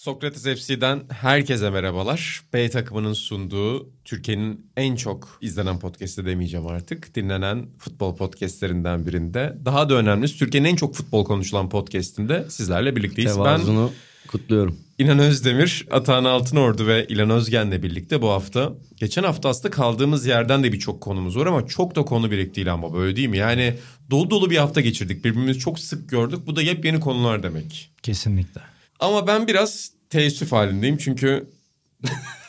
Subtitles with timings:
[0.00, 2.42] Sokrates FC'den herkese merhabalar.
[2.52, 7.14] B takımının sunduğu Türkiye'nin en çok izlenen podcast'i demeyeceğim artık.
[7.14, 9.58] Dinlenen futbol podcastlerinden birinde.
[9.64, 13.34] Daha da önemlisi Türkiye'nin en çok futbol konuşulan podcast'inde sizlerle birlikteyiz.
[13.34, 13.92] Tevazunu
[14.28, 14.78] kutluyorum.
[14.98, 18.72] Ben İnan Özdemir, Atahan Altınordu ve İlan Özgen'le birlikte bu hafta.
[18.96, 22.82] Geçen hafta aslında kaldığımız yerden de birçok konumuz var ama çok da konu birikti İlan
[22.82, 23.38] Baba öyle değil mi?
[23.38, 23.74] Yani
[24.10, 25.24] dolu dolu bir hafta geçirdik.
[25.24, 26.46] Birbirimizi çok sık gördük.
[26.46, 27.90] Bu da yepyeni konular demek.
[28.02, 28.60] Kesinlikle.
[29.00, 31.50] Ama ben biraz teessüf halindeyim çünkü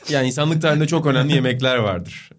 [0.10, 2.30] yani insanlık tarihinde çok önemli yemekler vardır.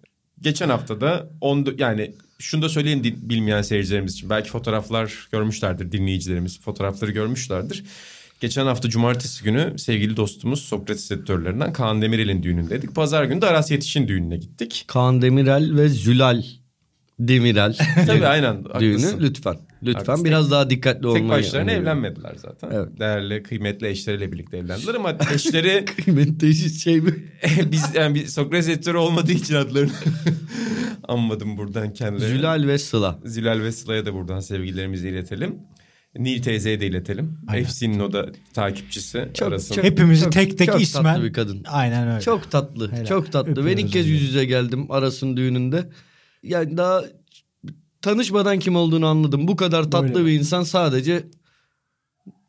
[0.41, 4.29] Geçen hafta da on, yani şunu da söyleyin di- bilmeyen seyircilerimiz için.
[4.29, 7.83] Belki fotoğraflar görmüşlerdir dinleyicilerimiz fotoğrafları görmüşlerdir.
[8.39, 12.95] Geçen hafta cumartesi günü sevgili dostumuz Sokrates editörlerinden Kaan Demirel'in düğünündeydik.
[12.95, 14.83] Pazar günü de Aras Yetiş'in düğününe gittik.
[14.87, 16.43] Kaan Demirel ve Zülal
[17.19, 19.19] Demirel Tabii aynen düğünü haklısın.
[19.21, 19.57] lütfen.
[19.85, 20.25] Lütfen Haklısın.
[20.25, 21.23] biraz daha dikkatli olmayı.
[21.23, 21.87] Tek başlarına öneriyorum.
[21.87, 22.69] evlenmediler zaten.
[22.73, 22.99] Evet.
[22.99, 27.13] Değerli kıymetli eşleriyle birlikte evlendiler ama eşleri Kıymetli eşit şey mi?
[27.71, 29.91] Biz yani bir Sokrates editörü olmadığı için adlarını
[31.07, 32.37] anmadım buradan kendilerine.
[32.37, 33.19] Zülal ve Sıla.
[33.25, 35.55] Zülal ve Sıla'ya da buradan sevgilerimizi iletelim.
[36.17, 37.37] Nil teyzeye de iletelim.
[37.47, 37.65] Aynen.
[37.65, 39.75] FC'nin o da takipçisi Çok- arasında.
[39.75, 41.03] çok- Hepimizi tek tek çok ismen.
[41.03, 41.63] tatlı bir kadın.
[41.67, 42.21] Aynen öyle.
[42.21, 42.91] Çok tatlı.
[42.91, 43.05] Helal.
[43.05, 43.47] Çok tatlı.
[43.55, 45.83] Ben Öpüyoruz ilk kez yüz yüze geldim Aras'ın düğününde.
[46.43, 47.03] Yani daha
[48.03, 49.47] tanışmadan kim olduğunu anladım.
[49.47, 50.25] Bu kadar tatlı Böyle.
[50.25, 51.25] bir insan sadece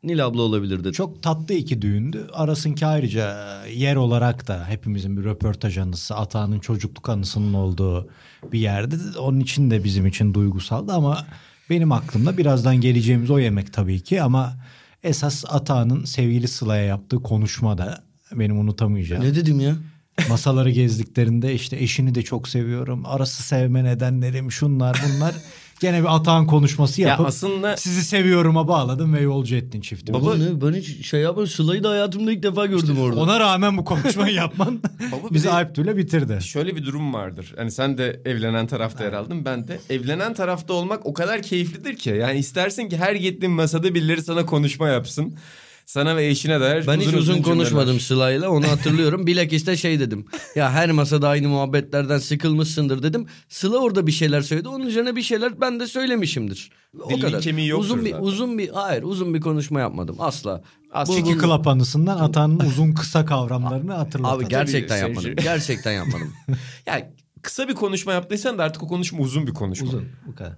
[0.03, 0.93] Nil abla olabilir dedi.
[0.93, 2.27] Çok tatlı iki düğündü.
[2.33, 8.09] Arasınki ayrıca yer olarak da hepimizin bir röportaj anısı, Atağan'ın çocukluk anısının olduğu
[8.51, 8.95] bir yerde.
[9.19, 11.25] Onun için de bizim için duygusaldı ama
[11.69, 14.57] benim aklımda birazdan geleceğimiz o yemek tabii ki ama
[15.03, 19.23] esas Atağan'ın sevgili Sıla'ya yaptığı konuşma da benim unutamayacağım.
[19.23, 19.75] Ne dedim ya?
[20.29, 23.05] Masaları gezdiklerinde işte eşini de çok seviyorum.
[23.05, 25.35] Arası sevme nedenlerim şunlar bunlar.
[25.79, 30.21] Gene bir Atağan konuşması Ya yapıp aslında sizi seviyorum'a bağladım ve yolcu ettin çiftimi.
[30.21, 30.61] Baba ne?
[30.61, 31.47] Ben hiç şey yapmadım.
[31.47, 33.19] Sıla'yı da hayatımda ilk defa gördüm orada.
[33.19, 34.79] Ona rağmen bu konuşmayı yapman
[35.11, 36.39] Baba bizi de- Alptu'yla bitirdi.
[36.41, 37.53] şöyle bir durum vardır.
[37.57, 39.45] Hani sen de evlenen tarafta yer aldın.
[39.45, 42.09] Ben de evlenen tarafta olmak o kadar keyiflidir ki.
[42.09, 45.35] Yani istersin ki her gittiğin masada birileri sana konuşma yapsın.
[45.85, 47.43] Sana ve eşine dair Ben hiç uzun cümleler.
[47.43, 49.27] konuşmadım Sıla'yla onu hatırlıyorum.
[49.27, 50.25] Bilakis şey dedim.
[50.55, 53.27] Ya her masada aynı muhabbetlerden sıkılmışsındır dedim.
[53.49, 54.67] Sıla orada bir şeyler söyledi.
[54.67, 56.71] Onun üzerine bir şeyler ben de söylemişimdir.
[57.03, 57.41] O Dilin kadar.
[57.41, 58.23] kemiği yoktur uzun bir zaten.
[58.23, 60.63] uzun bir hayır uzun bir konuşma yapmadım asla.
[60.91, 64.39] Aslında- Çiki Club anısından Atan'ın uzun kısa kavramlarını hatırlatalım.
[64.43, 65.29] Abi gerçekten Tabii, yapmadım.
[65.31, 66.33] seyirci- Gerçekten yapmadım.
[66.85, 69.87] Ya kısa bir konuşma yaptıysan da artık o konuşma uzun bir konuşma.
[69.87, 70.53] uzun bu kadar.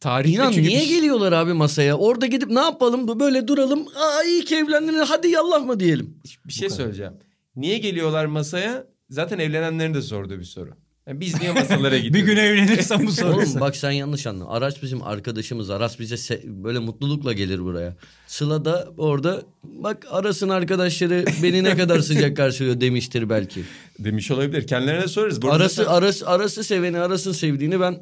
[0.00, 1.96] Tarihte İnan çünkü niye bir- geliyorlar abi masaya?
[1.98, 3.20] Orada gidip ne yapalım?
[3.20, 3.86] Böyle duralım.
[3.96, 4.94] Aa iyi ki evlendin.
[4.98, 6.14] Hadi yallah mı diyelim?
[6.46, 7.12] Bir şey söyleyeceğim.
[7.56, 8.86] Niye geliyorlar masaya?
[9.10, 10.70] Zaten evlenenlerin de sorduğu bir soru.
[11.06, 12.30] Yani biz niye masalara bir gidiyoruz?
[12.30, 13.32] gün evlenirsen bu soru.
[13.36, 14.46] Oğlum bak sen yanlış anladın.
[14.50, 15.70] Araç bizim arkadaşımız.
[15.70, 17.96] Aras bize se- böyle mutlulukla gelir buraya.
[18.26, 23.62] Sıla da orada bak Aras'ın arkadaşları beni ne kadar sıcak karşılıyor demiştir belki.
[23.98, 24.66] Demiş olabilir.
[24.66, 25.40] Kendilerine sorarız.
[25.44, 28.00] Arası zaten- Aras Aras'ı seveni Aras'ın sevdiğini ben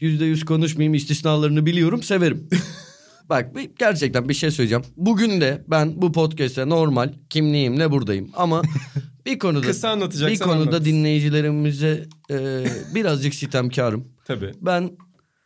[0.00, 2.48] yüzde yüz konuşmayayım istisnalarını biliyorum severim.
[3.28, 4.84] Bak gerçekten bir şey söyleyeceğim.
[4.96, 8.62] Bugün de ben bu podcast'te normal kimliğimle buradayım ama
[9.26, 10.84] bir konuda Kısa bir konuda anlat.
[10.84, 12.64] dinleyicilerimize e,
[12.94, 14.08] birazcık sitemkarım.
[14.24, 14.52] Tabii.
[14.60, 14.90] Ben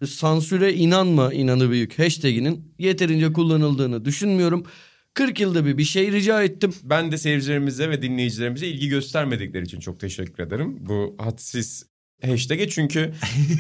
[0.07, 4.67] sansüre inanma inanı büyük hashtaginin yeterince kullanıldığını düşünmüyorum.
[5.15, 6.75] 40 yılda bir bir şey rica ettim.
[6.85, 10.77] Ben de seyircilerimize ve dinleyicilerimize ilgi göstermedikleri için çok teşekkür ederim.
[10.81, 11.92] Bu hadsiz
[12.27, 13.13] hashtag'e çünkü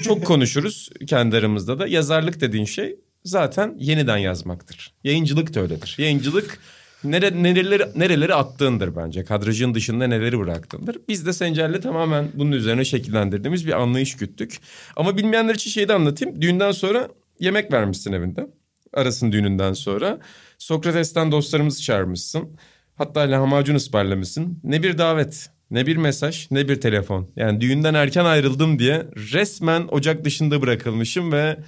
[0.05, 1.87] çok konuşuruz kendi aramızda da.
[1.87, 4.95] Yazarlık dediğin şey zaten yeniden yazmaktır.
[5.05, 5.95] Yayıncılık da öyledir.
[5.99, 6.59] Yayıncılık
[7.05, 9.25] nere, nereleri, nereleri attığındır bence.
[9.25, 10.99] Kadrajın dışında neleri bıraktığındır.
[11.09, 14.61] Biz de Sencer'le tamamen bunun üzerine şekillendirdiğimiz bir anlayış güttük.
[14.97, 16.43] Ama bilmeyenler için şeyi de anlatayım.
[16.43, 17.09] Düğünden sonra
[17.41, 18.47] yemek vermişsin evinde.
[18.95, 20.19] Aras'ın düğününden sonra.
[20.59, 22.57] Sokrates'ten dostlarımızı çağırmışsın.
[22.95, 24.59] Hatta lahmacun ısmarlamışsın.
[24.65, 27.29] Ne bir davet, ne bir mesaj, ne bir telefon.
[27.37, 31.59] Yani düğünden erken ayrıldım diye resmen ocak dışında bırakılmışım ve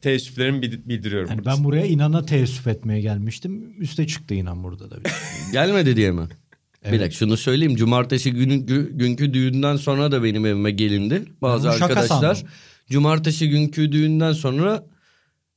[0.00, 1.30] teessüflerimi bil- bildiriyorum.
[1.30, 3.74] Yani ben buraya inana teessüf etmeye gelmiştim.
[3.82, 4.96] Üste çıktı inan burada da.
[5.52, 6.22] Gelmedi diye mi?
[6.84, 7.00] Bir Evet.
[7.00, 7.76] dakika şunu söyleyeyim.
[7.76, 11.22] Cumartesi günü, gü- günkü düğünden sonra da benim evime gelindi.
[11.42, 12.34] Bazı şaka arkadaşlar.
[12.34, 12.48] sandım.
[12.90, 14.84] Cumartesi günkü düğünden sonra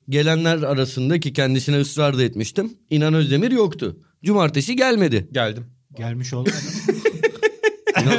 [0.09, 2.73] gelenler arasında ki kendisine ısrar da etmiştim.
[2.89, 3.97] İnan Özdemir yoktu.
[4.23, 5.27] Cumartesi gelmedi.
[5.31, 5.65] Geldim.
[5.97, 6.49] Gelmiş oldu.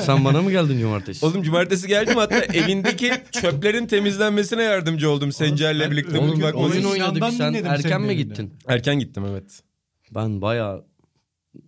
[0.01, 1.27] Sen bana mı geldin cumartesi?
[1.27, 6.19] Oğlum cumartesi geldim hatta evindeki çöplerin temizlenmesine yardımcı oldum Sencer'le birlikte.
[6.19, 8.55] Oğlum Bak, oyun oynadık sen erken mi gittin?
[8.69, 9.61] Erken gittim evet.
[10.15, 10.85] Ben bayağı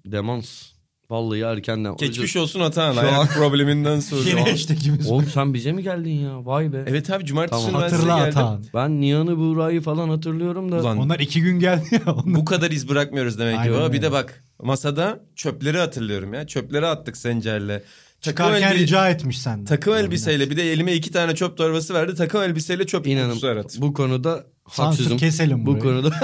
[0.07, 0.71] demans.
[1.11, 1.97] Vallahi erkenden.
[1.97, 4.29] Geçmiş olsun Atahan Şu ayak an- probleminden sonra.
[4.29, 5.11] Yine hashtagimiz.
[5.11, 6.47] Oğlum sen bize mi geldin ya?
[6.47, 6.85] Vay be.
[6.87, 7.83] Evet abi cumartesi Tamam.
[7.83, 8.39] ben Hatırla geldim.
[8.39, 8.65] Atahan.
[8.75, 10.81] Ben Nihan'ı Buğra'yı falan hatırlıyorum da.
[10.81, 12.15] Ulan Onlar iki gün geldi ya.
[12.15, 12.25] Onlar.
[12.41, 13.61] bu kadar iz bırakmıyoruz demek ki.
[13.61, 13.93] Aynen.
[13.93, 16.47] Bir de bak masada çöpleri hatırlıyorum ya.
[16.47, 17.83] Çöpleri attık Sencer'le.
[18.23, 19.65] Takım, Çıkarken elbi- rica etmiş senden.
[19.65, 22.15] takım elbiseyle bir de elime iki tane çöp torbası verdi.
[22.15, 23.83] Takım elbiseyle çöp İnanın kutusu arattım.
[23.83, 25.19] bu konuda Sansür haksızım.
[25.19, 25.83] keselim Bu burayı.
[25.83, 26.11] konuda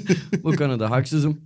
[0.42, 1.40] bu konuda haksızım.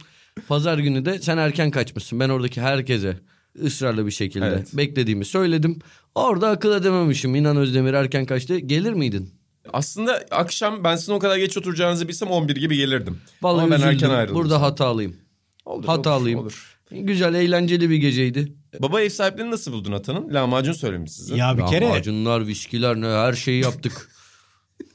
[0.49, 2.21] Pazar günü de sen erken kaçmışsın.
[2.21, 3.21] Ben oradaki herkese
[3.65, 4.69] ısrarlı bir şekilde Evet.
[4.77, 5.79] beklediğimi söyledim.
[6.15, 7.35] Orada akıl edememişim.
[7.35, 8.59] İnan Özdemir erken kaçtı.
[8.59, 9.35] Gelir miydin?
[9.73, 13.19] Aslında akşam ben sizin o kadar geç oturacağınızı bilsem 11 gibi gelirdim.
[13.43, 13.93] Vallahi Ama ben üzüldüm.
[13.95, 14.37] erken ayrıldım.
[14.37, 15.17] Burada hatalıyım.
[15.65, 16.41] Olur, hatalıyım.
[16.41, 18.53] Olur, Güzel, eğlenceli bir geceydi.
[18.81, 20.35] Baba ev sahipliğini nasıl buldun Atan'ın?
[20.35, 21.37] Lahmacun söylemiş size.
[21.37, 24.11] Ya bir kere Lahmacunlar, viskiler ne her şeyi yaptık.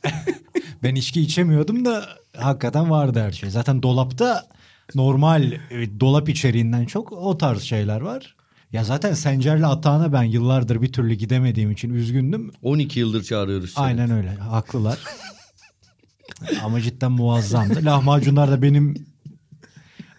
[0.83, 3.49] ben içki içemiyordum da hakikaten vardı her şey.
[3.49, 4.47] Zaten dolapta
[4.95, 8.35] normal e, dolap içeriğinden çok o tarz şeyler var.
[8.71, 12.51] Ya zaten Sencer'le Atahan'a ben yıllardır bir türlü gidemediğim için üzgündüm.
[12.61, 13.85] 12 yıldır çağırıyoruz seni.
[13.85, 14.29] Aynen öyle.
[14.29, 14.99] Haklılar.
[16.63, 17.85] Ama cidden muazzamdı.
[17.85, 19.08] Lahmacunlar da benim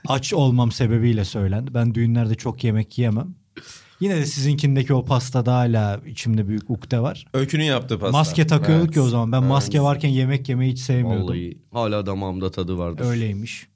[0.07, 1.75] aç olmam sebebiyle söylendi.
[1.75, 3.35] Ben düğünlerde çok yemek yiyemem.
[4.01, 7.27] Yine de sizinkindeki o pastada hala içimde büyük ukde var.
[7.35, 8.19] Öykünün yaptığı pasta.
[8.19, 8.97] Maske takıyorduk Evet.
[8.97, 9.33] ya o zaman.
[9.33, 9.49] Ben Evet.
[9.49, 11.27] maske varken yemek yemeyi hiç sevmiyordum.
[11.29, 13.05] Vallahi hala damağımda tadı vardır.
[13.05, 13.67] Öyleymiş.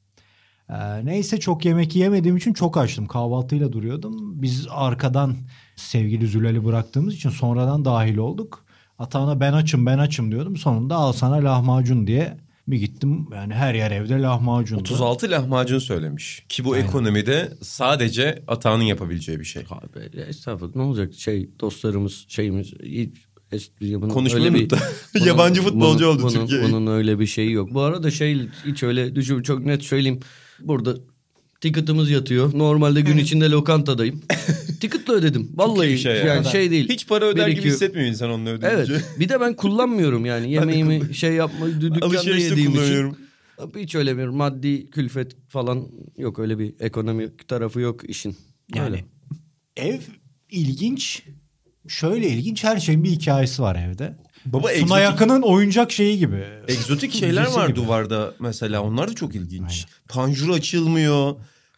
[0.71, 3.07] Ee, neyse çok yemek yemediğim için çok açtım.
[3.07, 4.43] Kahvaltıyla duruyordum.
[4.43, 5.37] Biz arkadan
[5.77, 8.65] sevgili Zülal'i bıraktığımız için sonradan dahil olduk.
[8.99, 10.57] Atağına ben açım ben açım diyordum.
[10.57, 12.37] Sonunda al sana lahmacun diye
[12.69, 13.27] bir gittim.
[13.33, 14.77] Yani her yer evde lahmacun.
[14.79, 16.45] 36 lahmacun söylemiş.
[16.49, 16.87] Ki bu Aynen.
[16.87, 19.63] ekonomide sadece Atağan'ın yapabileceği bir şey.
[19.71, 23.15] Abi estağfurullah ne olacak şey dostlarımız şeyimiz hiç
[23.53, 23.71] es-
[24.01, 24.79] bunun Konuşmayı unuttu.
[25.25, 26.63] Yabancı futbolcu oldu bunun, Türkiye.
[26.63, 27.75] Bunun öyle bir şeyi yok.
[27.75, 30.21] Bu arada şey hiç öyle düşün çok net söyleyeyim.
[30.61, 30.97] Burada
[31.65, 32.59] ticket'ımız yatıyor.
[32.59, 34.21] Normalde gün içinde lokantadayım.
[34.81, 35.51] Ticket'la ödedim.
[35.55, 36.25] Vallahi şey ya.
[36.25, 36.89] yani şey değil.
[36.89, 38.93] Hiç para öder gibi hissetmiyor insan onu ödeyince.
[38.93, 39.05] Evet.
[39.19, 43.17] Bir de ben kullanmıyorum yani yemeğimi şey yapma dükkanda yediğim için.
[43.77, 45.89] Hiç öyle bir maddi külfet falan
[46.19, 46.39] yok.
[46.39, 48.37] Öyle bir ekonomik tarafı yok işin.
[48.75, 49.05] Yani Öyle.
[49.77, 50.01] ev
[50.51, 51.23] ilginç.
[51.89, 54.17] Şöyle ilginç her şeyin bir hikayesi var evde.
[54.47, 56.45] Baba Suna egzotik, yakının oyuncak şeyi gibi.
[56.69, 57.77] egzotik şeyler var gibi.
[57.77, 58.83] duvarda mesela.
[58.83, 59.87] Onlar da çok ilginç.
[60.09, 61.35] Panjur açılmıyor.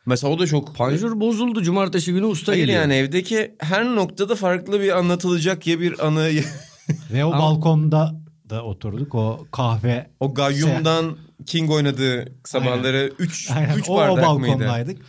[0.07, 0.77] Mesela o da çok...
[0.77, 1.63] Panjur bozuldu.
[1.63, 2.83] Cumartesi günü usta Hayır geliyor.
[2.83, 6.31] yani evdeki her noktada farklı bir anlatılacak ya bir anı.
[7.13, 8.21] Ve o Ama- balkonda
[8.51, 9.15] da oturduk.
[9.15, 11.17] O kahve o Gayyum'dan
[11.47, 14.53] King oynadığı sabahları 3 Aynen, 3 o, o bardak mıydı?
[14.53, 15.03] balkondaydık.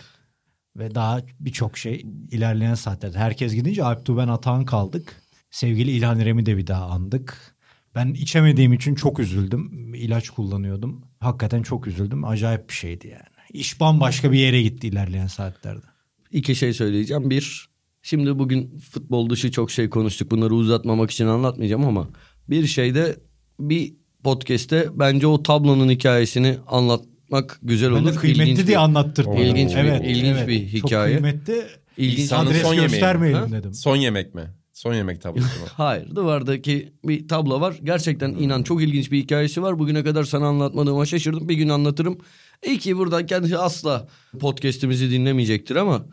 [0.77, 3.17] Ve daha birçok şey ilerleyen saatlerde.
[3.17, 5.21] Herkes gidince Alp Tuğben Atahan kaldık.
[5.51, 7.55] Sevgili İlhan İrem'i de bir daha andık.
[7.95, 9.93] Ben içemediğim için çok üzüldüm.
[9.93, 11.05] İlaç kullanıyordum.
[11.19, 12.25] Hakikaten çok üzüldüm.
[12.25, 13.36] Acayip bir şeydi yani.
[13.53, 15.85] İş bambaşka bir yere gitti ilerleyen saatlerde.
[16.31, 17.29] İki şey söyleyeceğim.
[17.29, 17.69] Bir,
[18.01, 20.31] şimdi bugün futbol dışı çok şey konuştuk.
[20.31, 22.09] Bunları uzatmamak için anlatmayacağım ama
[22.49, 23.15] bir şeyde
[23.59, 28.13] bir podcast'te bence o tablonun hikayesini anlatmak güzel Ben olur.
[28.13, 29.37] de kıymetli İlginç diye bir- anlattırdım.
[29.37, 30.47] İlginç bir- evet, ilginç evet.
[30.47, 31.13] bir hikaye.
[31.15, 31.63] Çok kıymetli.
[31.97, 32.19] İlginç.
[32.19, 32.89] İnsanın Adres son yemeği.
[32.91, 33.51] göstermeyelim Ha?
[33.51, 33.73] dedim.
[33.73, 34.43] Son yemek mi?
[34.77, 35.65] Son yemek tablosu mu?
[35.77, 37.75] Hayır duvardaki bir tablo var.
[37.83, 39.79] Gerçekten inan çok ilginç bir hikayesi var.
[39.79, 41.49] Bugüne kadar sana anlatmadığıma şaşırdım.
[41.49, 42.17] Bir gün anlatırım.
[42.65, 44.07] İyi ki buradan kendisi asla
[44.39, 46.05] podcast'imizi dinlemeyecektir ama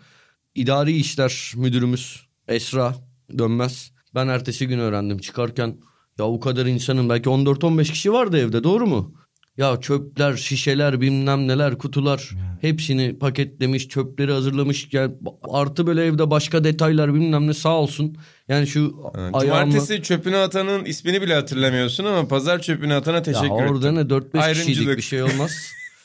[0.55, 2.95] idari işler müdürümüz Esra
[3.39, 3.93] Dönmez.
[4.15, 5.79] Ben ertesi gün öğrendim çıkarken
[6.19, 9.15] ya o kadar insanın belki 14-15 kişi vardı evde doğru mu?
[9.57, 12.31] Ya çöpler, şişeler, bilmem neler, kutular
[12.61, 14.89] hepsini paketlemiş, çöpleri hazırlamış.
[14.93, 15.15] Yani
[15.51, 18.17] artı böyle evde başka detaylar bilmem ne sağ olsun.
[18.49, 19.41] Yani şu Ha, ayağımla...
[19.41, 23.95] Cumartesi çöpünü atanın ismini bile hatırlamıyorsun ama pazar çöpünü atana Ya teşekkür orada ettim.
[23.97, 24.97] ne 4-5 kişilik Ayrımcılık.
[24.97, 25.53] bir şey olmaz.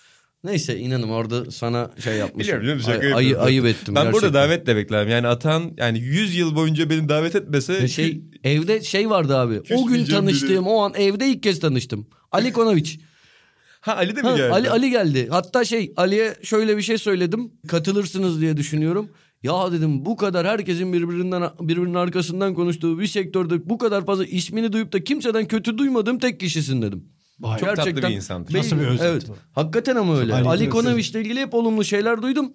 [0.43, 2.39] Neyse inanın orada sana şey yapmışım.
[2.39, 4.33] Biliyorum biliyorum şaka Ay- ayı, ayıp ettim Ben burada gerçekten.
[4.33, 5.09] davet de beklerim.
[5.09, 9.61] Yani atan yani 100 yıl boyunca beni davet etmese Ya Şey, evde şey vardı abi.
[9.73, 10.59] O gün tanıştığım biri.
[10.59, 12.07] o an evde ilk kez tanıştım.
[12.31, 12.99] Ali Konoviç.
[13.81, 14.51] Ha Ali de mi Ha, geldi?
[14.53, 15.27] Ali Ali geldi.
[15.31, 17.51] Hatta şey Ali'ye şöyle bir şey söyledim.
[17.67, 19.09] Katılırsınız diye düşünüyorum.
[19.43, 24.73] Ya dedim bu kadar herkesin birbirinden birbirinin arkasından konuştuğu bir sektörde bu kadar fazla ismini
[24.73, 27.03] duyup da kimseden kötü duymadığım tek kişisin dedim.
[27.39, 27.59] Vay.
[27.59, 28.53] Çok tatlı bir insandır.
[28.53, 29.29] Nasıl bir özet Evet.
[29.29, 29.35] bu?
[29.51, 30.33] Hakikaten ama öyle.
[30.33, 30.69] Ali Ali.
[30.69, 32.53] Konoviç'le ilgili hep olumlu şeyler duydum.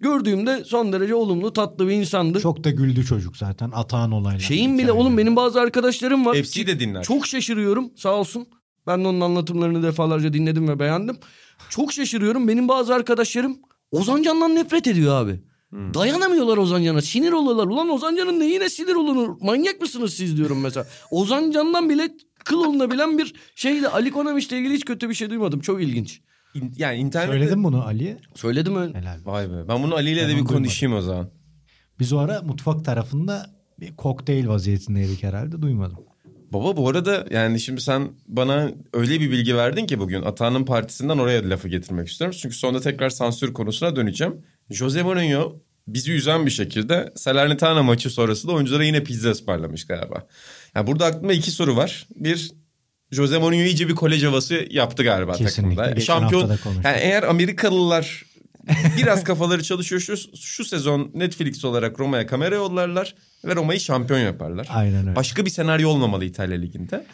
[0.00, 2.40] Gördüğümde son derece olumlu, tatlı bir insandı.
[2.40, 3.70] Çok da güldü çocuk zaten.
[3.74, 4.38] Atağın olaylar.
[4.40, 6.42] Şeyin bile oğlum benim bazı arkadaşlarım var.
[6.42, 7.02] FC de dinler.
[7.02, 8.46] Çok şaşırıyorum sağ olsun.
[8.86, 11.16] Ben de onun anlatımlarını defalarca dinledim ve beğendim.
[11.70, 12.48] Çok şaşırıyorum.
[12.48, 13.56] Benim bazı arkadaşlarım
[13.90, 15.40] Ozan Can'dan nefret ediyor abi.
[15.94, 17.02] Dayanamıyorlar Ozan Can'a.
[17.02, 17.66] Sinir oluyorlar.
[17.66, 19.36] Ulan Ozan Can'ın neyine sinir olunur?
[19.40, 20.86] Manyak mısınız siz diyorum mesela.
[21.10, 22.08] Ozan Can'dan bile
[22.44, 23.88] kıl olunabilen bir şeydi.
[23.88, 25.60] Ali Konamiş'le ilgili hiç kötü bir şey duymadım.
[25.60, 26.20] Çok ilginç.
[26.54, 27.32] İn- yani internette...
[27.32, 28.16] Söyledin bunu Ali'ye.
[28.34, 28.94] Söyledim öyle.
[28.98, 29.18] Helal.
[29.24, 29.68] Vay be.
[29.68, 30.56] Ben bunu Ali ile Ben de bir duymadım.
[30.56, 31.30] konuşayım o zaman.
[32.00, 35.98] Biz o ara mutfak tarafında bir kokteyl vaziyetindeydik herhalde duymadım.
[36.52, 41.18] Baba bu arada yani şimdi sen bana öyle bir bilgi verdin ki bugün Atağan'ın partisinden
[41.18, 42.36] oraya lafı getirmek istiyorum.
[42.42, 44.42] Çünkü sonra tekrar sansür konusuna döneceğim.
[44.70, 45.56] Jose Mourinho
[45.88, 50.26] bizi üzen bir şekilde Salernitana maçı sonrası da oyunculara yine pizza ısmarlamış galiba.
[50.74, 52.06] Yani burada aklımda iki soru var.
[52.16, 52.52] Bir
[53.10, 55.76] Jose Mourinho iyice bir kolej havası yaptı galiba Kesinlikle.
[55.76, 55.98] takımda.
[55.98, 56.48] Geçen Şampiyon
[56.84, 58.24] yani eğer Amerikalılar
[58.98, 63.14] biraz kafaları çalışıyor şu, şu sezon Netflix olarak Roma'ya kamera yollarlar
[63.44, 64.66] ve Roma'yı şampiyon yaparlar.
[64.70, 65.16] Aynen öyle.
[65.16, 67.06] Başka bir senaryo olmamalı İtalya Ligi'nde.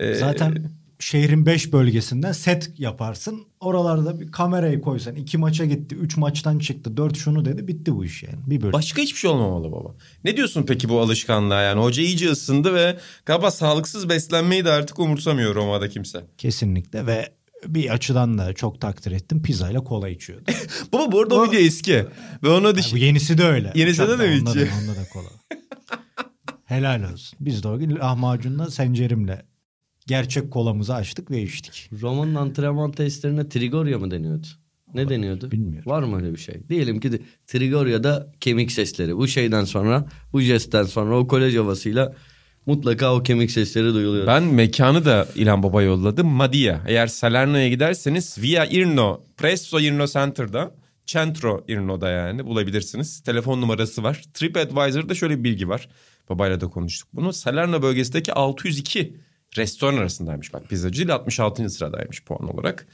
[0.00, 3.42] Ee, Zaten şehrin 5 bölgesinden set yaparsın.
[3.60, 5.14] Oralarda bir kamerayı koysan.
[5.14, 5.94] iki maça gitti.
[5.94, 6.96] Üç maçtan çıktı.
[6.96, 7.68] Dört şunu dedi.
[7.68, 8.38] Bitti bu iş yani.
[8.46, 8.72] Bir bölüm.
[8.72, 9.94] Başka hiçbir şey olmamalı baba.
[10.24, 11.80] Ne diyorsun peki bu alışkanlığa yani?
[11.82, 12.96] Hoca iyice ısındı ve
[13.26, 16.24] galiba sağlıksız beslenmeyi de artık umursamıyor Roma'da kimse.
[16.38, 17.28] Kesinlikle ve
[17.68, 19.42] bir açıdan da çok takdir ettim.
[19.42, 20.44] Pizza ile kola içiyordu.
[20.92, 22.04] Baba bu arada o video eski.
[22.42, 23.72] Ve ona Yani bu yenisi de öyle.
[23.74, 24.66] Yenisi de Uçakta de mi onda içiyor?
[24.66, 25.28] Da, onda da kola.
[26.64, 27.38] Helal olsun.
[27.40, 29.42] Biz de o gün lahmacunla sencerimle
[30.06, 31.90] gerçek kolamızı açtık ve içtik.
[32.02, 34.46] Roma'nın antrenman testlerine Trigoria mı deniyordu?
[34.94, 35.50] Ne deniyordu?
[35.50, 35.90] Bilmiyorum.
[35.90, 36.68] Var mı öyle bir şey?
[36.68, 39.16] Diyelim ki de Trigoria'da kemik sesleri.
[39.16, 42.14] Bu şeyden sonra, bu jestten sonra o kolej havasıyla
[42.66, 44.26] mutlaka o kemik sesleri duyuluyor.
[44.26, 46.24] Ben mekanı da İlhan Baba yolladı.
[46.24, 46.80] Madia.
[46.86, 50.74] Eğer Salerno'ya giderseniz Via Irno, Presso Irno Center'da,
[51.06, 53.22] Centro Irno'da yani bulabilirsiniz.
[53.22, 54.22] Telefon numarası var.
[54.34, 55.88] TripAdvisor'da şöyle bir bilgi var.
[56.28, 57.32] Babayla da konuştuk bunu.
[57.32, 59.16] Salerno bölgesindeki 602
[59.56, 60.54] restoran arasındaymış.
[60.54, 61.70] Bak pizzacı ile 66.
[61.70, 62.86] sıradaymış puan olarak.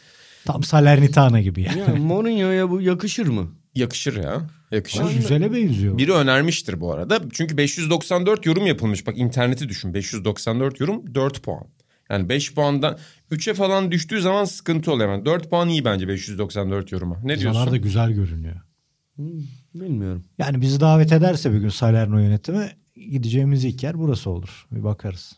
[0.45, 1.79] Tam Salernitana gibi yani.
[1.79, 3.55] Ya Mourinho'ya bu yakışır mı?
[3.75, 4.51] Yakışır ya.
[4.71, 5.01] Yakışır.
[5.01, 5.99] Ama güzele benziyor.
[5.99, 7.21] Biri önermiştir bu arada.
[7.33, 9.07] Çünkü 594 yorum yapılmış.
[9.07, 9.95] Bak interneti düşün.
[9.95, 11.67] 594 yorum 4 puan.
[12.11, 12.99] Yani 5 puandan
[13.31, 15.11] 3'e falan düştüğü zaman sıkıntı oluyor.
[15.11, 17.17] Yani 4 puan iyi bence 594 yoruma.
[17.25, 17.73] Ne Pizzalar diyorsun?
[17.73, 18.57] da güzel görünüyor.
[19.17, 19.41] Hmm,
[19.75, 20.25] bilmiyorum.
[20.39, 24.67] Yani bizi davet ederse bir gün Salerno yönetimi gideceğimiz ilk yer burası olur.
[24.73, 25.33] Bir bakarız.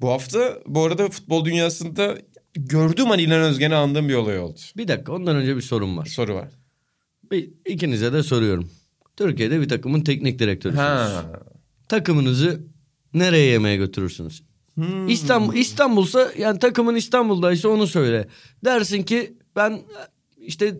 [0.00, 2.18] Bu hafta bu arada futbol dünyasında
[2.54, 4.60] gördüğüm an İlhan Özgen'i andığım bir olay oldu.
[4.76, 6.06] Bir dakika ondan önce bir sorum var.
[6.06, 6.48] Soru var.
[7.30, 8.70] Bir, ikinize de soruyorum.
[9.16, 10.86] Türkiye'de bir takımın teknik direktörüsünüz.
[10.86, 11.24] Ha.
[11.88, 12.60] Takımınızı
[13.14, 14.42] nereye yemeğe götürürsünüz?
[14.74, 15.08] Hmm.
[15.08, 18.28] İstanbul İstanbul'sa yani takımın İstanbul'daysa onu söyle.
[18.64, 19.80] Dersin ki ben
[20.36, 20.74] işte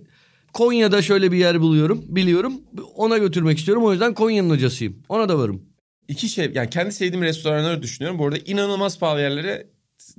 [0.52, 2.60] Konya'da şöyle bir yer buluyorum, biliyorum.
[2.94, 3.84] Ona götürmek istiyorum.
[3.84, 5.02] O yüzden Konya'nın hocasıyım.
[5.08, 5.62] Ona da varım.
[6.08, 8.18] İki şey yani kendi sevdiğim restoranları düşünüyorum.
[8.18, 9.66] Bu arada inanılmaz pahalı yerlere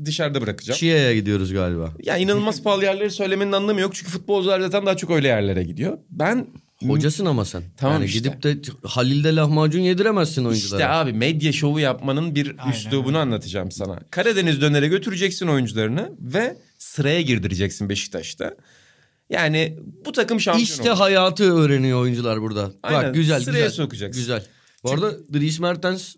[0.06, 0.78] dışarıda bırakacağım.
[0.78, 1.94] Çiğ'e gidiyoruz galiba.
[2.04, 3.96] Ya inanılmaz pahalı yerleri söylemenin anlamı yok.
[3.96, 5.98] Çünkü futbolcular zaten daha çok öyle yerlere gidiyor.
[6.10, 6.48] Ben
[6.88, 7.64] Hocasın ama sen.
[7.78, 8.20] Tamam yani işte.
[8.20, 10.82] gidip de Halil'de lahmacun yediremezsin oyunculara.
[10.82, 14.00] işte abi medya şovu yapmanın bir Aynen üslubunu anlatacağım sana.
[14.12, 18.56] Karadeniz dönere götüreceksin oyuncularını ve sıraya girdireceksin Beşiktaş'ta.
[19.30, 21.00] Yani bu takım şampiyon İşte olur.
[21.00, 22.72] hayatı öğreniyor oyuncular burada.
[22.84, 23.70] Aynen, Bak güzel sıraya güzel.
[23.84, 24.22] sokacaksın.
[24.22, 24.46] Güzel.
[24.84, 26.16] Bu arada Dries Mertens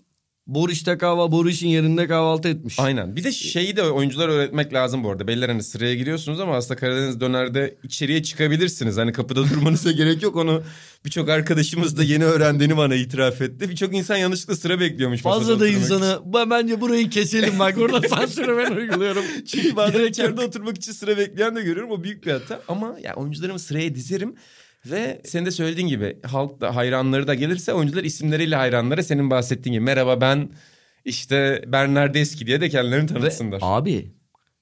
[0.55, 2.79] Boris'te kahvaltı, Boris'in yerinde kahvaltı etmiş.
[2.79, 3.15] Aynen.
[3.15, 5.27] Bir de şeyi de oyunculara öğretmek lazım bu arada.
[5.27, 8.97] Beyler hani sıraya giriyorsunuz ama aslında Karadeniz dönerde içeriye çıkabilirsiniz.
[8.97, 10.35] Hani kapıda durmanıza gerek yok.
[10.35, 10.63] Onu
[11.05, 13.69] birçok arkadaşımız da yeni öğrendiğini bana itiraf etti.
[13.69, 15.21] Birçok insan yanlışlıkla sıra bekliyormuş.
[15.21, 15.79] Fazla da için.
[15.79, 19.23] insana ben bence burayı keselim bak burada sansürü ben uyguluyorum.
[19.47, 21.91] Çünkü bazen içeride oturmak için sıra bekleyen de görüyorum.
[21.91, 22.61] O büyük bir hata.
[22.67, 24.35] Ama ya oyuncularımı sıraya dizerim.
[24.85, 29.73] Ve senin de söylediğin gibi halk da hayranları da gelirse oyuncular isimleriyle hayranlara senin bahsettiğin
[29.73, 30.49] gibi merhaba ben
[31.05, 33.59] işte Bernardeski diye de kendilerini Ve tanıtsınlar.
[33.61, 34.11] abi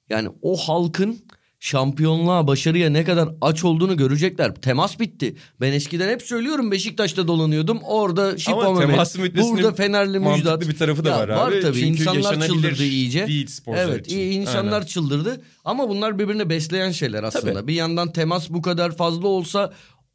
[0.09, 1.19] yani o halkın
[1.59, 4.55] şampiyonluğa, başarıya ne kadar aç olduğunu görecekler.
[4.55, 5.35] Temas bitti.
[5.61, 7.79] Ben eskiden hep söylüyorum Beşiktaş'ta dolanıyordum.
[7.83, 10.61] Orada Şipo Ama Mehmet, burada Fenerli Müjdat.
[10.61, 11.39] bir tarafı da Ya var abi.
[11.55, 13.27] Var tabii Çünkü insanlar çıldırdı iyice.
[13.27, 14.19] değil sporcular Evet için.
[14.19, 14.85] insanlar Aynen.
[14.85, 15.41] çıldırdı.
[15.65, 17.53] Ama bunlar birbirine besleyen şeyler aslında.
[17.53, 17.67] Tabii.
[17.67, 19.73] Bir yandan temas bu kadar fazla olsa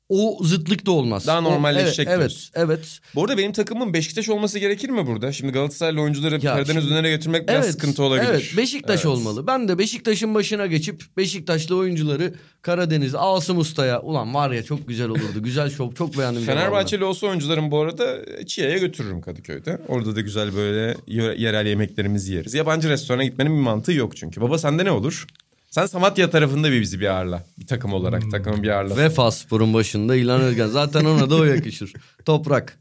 [0.09, 1.27] o zıtlık da olmaz.
[1.27, 2.51] Daha O- normalleşecek Evet, diyorsun.
[2.55, 2.99] evet, evet.
[3.15, 5.33] Bu arada benim takımım Beşiktaş olması gerekir mi burada?
[5.33, 8.29] Şimdi Galatasaraylı oyuncuları Karadeniz dönere götürmek biraz sıkıntı olabilir.
[8.31, 9.07] Evet Beşiktaş Evet.
[9.07, 9.47] olmalı.
[9.47, 15.09] Ben de Beşiktaş'ın başına geçip Beşiktaşlı oyuncuları Karadeniz Asım Usta'ya ulan var ya çok güzel
[15.09, 15.43] olurdu.
[15.43, 16.43] Güzel şov çok beğendim.
[16.43, 19.79] Fenerbahçeli olsa oyuncularım bu arada Çiğa'ya götürürüm Kadıköy'de.
[19.89, 20.97] Orada da güzel böyle
[21.43, 22.55] yerel yemeklerimizi yeriz.
[22.55, 24.41] Yabancı restorana gitmenin bir mantığı yok çünkü.
[24.41, 25.27] Baba sende ne olur?
[25.75, 27.45] Sen Samatya tarafında bir bizi bir ağırla.
[27.59, 28.31] Bir takım olarak Hmm.
[28.31, 28.97] takımı bir ağırla.
[28.97, 30.67] Vefa Spor'un başında İlhan Özgen.
[30.67, 31.93] Zaten ona da o yakışır.
[32.25, 32.79] Toprak.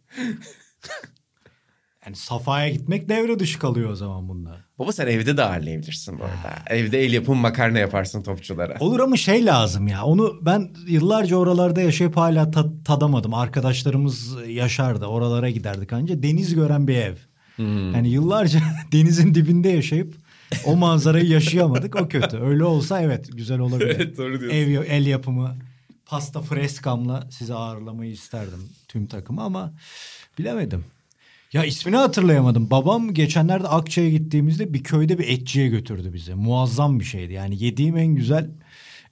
[2.05, 4.57] Yani safhaya gitmek devre dışı kalıyor o zaman bunda.
[4.79, 6.55] Baba sen evde de ağırlayabilirsin bu arada.
[6.69, 8.77] Evde el yapım makarna yaparsın topçulara.
[8.79, 10.03] Olur ama şey lazım ya.
[10.03, 13.33] Onu ben yıllarca oralarda yaşayıp hala ta- tadamadım.
[13.33, 15.05] Arkadaşlarımız yaşardı.
[15.05, 16.23] Oralara giderdik anca.
[16.23, 17.15] Deniz gören bir ev.
[17.93, 18.59] Yani yıllarca
[18.91, 20.15] denizin dibinde yaşayıp
[20.65, 21.95] o manzarayı yaşayamadık.
[21.95, 22.37] O kötü.
[22.37, 23.95] Öyle olsa evet güzel olabilir.
[23.95, 24.57] Evet, doğru diyorsun.
[24.57, 25.55] Ev el yapımı
[26.05, 29.73] pasta freskamla sizi ağırlamayı isterdim tüm takımı ama
[30.37, 30.85] bilemedim.
[31.53, 32.69] Ya ismini hatırlayamadım.
[32.69, 36.33] Babam geçenlerde Akçay'a gittiğimizde bir köyde bir etçiye götürdü bizi.
[36.33, 37.33] Muazzam bir şeydi.
[37.33, 38.49] Yani yediğim en güzel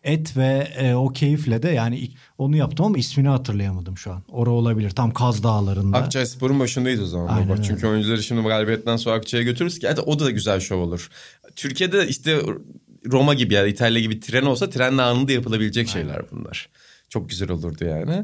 [0.04, 4.24] et ve e, o keyifle de yani onu yaptım ama ismini hatırlayamadım şu an.
[4.30, 4.90] Ora olabilir.
[4.90, 5.98] Tam Kaz Dağları'nda.
[5.98, 7.64] Akçay Spor'un başındayız o zaman Aynen öyle.
[7.64, 11.10] Çünkü oyuncuları şimdi galibiyetten sonra Akçay'a götürürüz ki o da güzel şov olur.
[11.56, 12.42] Türkiye'de işte
[13.12, 16.70] Roma gibi ya da İtalya gibi tren olsa trenle anında yapılabilecek şeyler bunlar.
[17.10, 18.24] Çok güzel olurdu yani.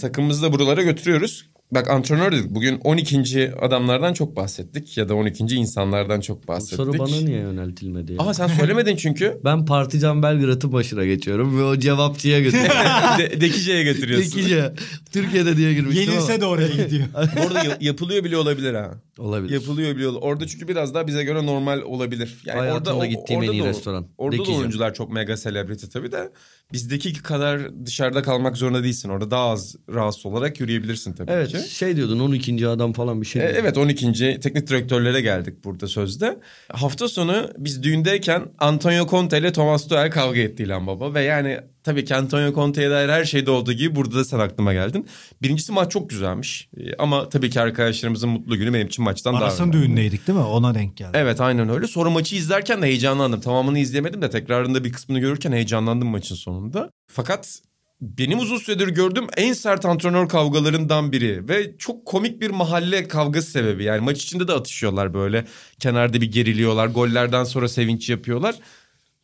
[0.00, 1.46] Takımımızı da buralara götürüyoruz.
[1.72, 2.50] Bak antrenör dedik.
[2.50, 3.52] Bugün 12.
[3.60, 4.96] adamlardan çok bahsettik.
[4.96, 5.44] Ya da 12.
[5.44, 6.76] insanlardan çok Bu bahsettik.
[6.76, 8.18] soru bana niye yöneltilmedi ya?
[8.20, 9.40] Ama sen söylemedin çünkü.
[9.44, 12.74] Ben Partizan Belgrad'ın başına geçiyorum ve o cevapçıya götürüyorum.
[13.18, 14.30] De, Dekice'ye götürüyorsun.
[14.30, 14.72] Tekice.
[15.12, 16.40] Türkiye'de diye girmiştim Yenilse ama.
[16.40, 17.06] de oraya gidiyor.
[17.46, 18.90] Orada ya- yapılıyor bile olabilir ha.
[19.18, 19.54] Olabilir.
[19.54, 20.08] Yapılıyor olabilir.
[20.20, 22.38] Orada çünkü biraz daha bize göre normal olabilir.
[22.44, 24.06] Yani Hayatımda orada, gittiğim en iyi da restoran.
[24.18, 24.58] Orada da Dekice.
[24.58, 26.32] oyuncular çok mega celebrity tabii de.
[26.72, 29.08] Bizdeki kadar dışarıda kalmak zorunda değilsin.
[29.08, 31.58] Orada daha az rahatsız olarak yürüyebilirsin tabii Evet ki.
[31.70, 32.68] şey diyordun 12.
[32.68, 33.42] adam falan bir şey.
[33.42, 33.44] E.
[33.44, 34.12] Evet 12.
[34.12, 36.38] teknik direktörlere geldik burada sözde.
[36.72, 41.14] Hafta sonu biz düğündeyken Antonio Conte ile Thomas Tuchel kavga etti İlhan Baba.
[41.14, 41.58] Ve yani
[41.88, 45.06] tabii ki Antonio Conte'ye dair her şeyde olduğu gibi burada da sen aklıma geldin.
[45.42, 46.68] Birincisi maç çok güzelmiş.
[46.76, 49.86] E, Ama tabii ki arkadaşlarımızın mutlu günü benim için maçtan daha Aras'ın önemli.
[49.86, 50.44] düğündeydik değil mi?
[50.44, 51.10] Ona denk geldi.
[51.14, 51.86] Evet aynen öyle.
[51.86, 53.40] Sonra maçı izlerken de heyecanlandım.
[53.40, 56.90] Tamamını izleyemedim de tekrarında bir kısmını görürken heyecanlandım maçın sonunda.
[57.06, 57.58] Fakat
[58.00, 63.50] benim uzun süredir gördüğüm en sert antrenör kavgalarından biri ve çok komik bir mahalle kavgası
[63.50, 63.84] sebebi.
[63.84, 65.44] Yani maç içinde de atışıyorlar böyle.
[65.78, 66.86] Kenarda bir geriliyorlar.
[66.86, 68.54] Gollerden sonra sevinç yapıyorlar.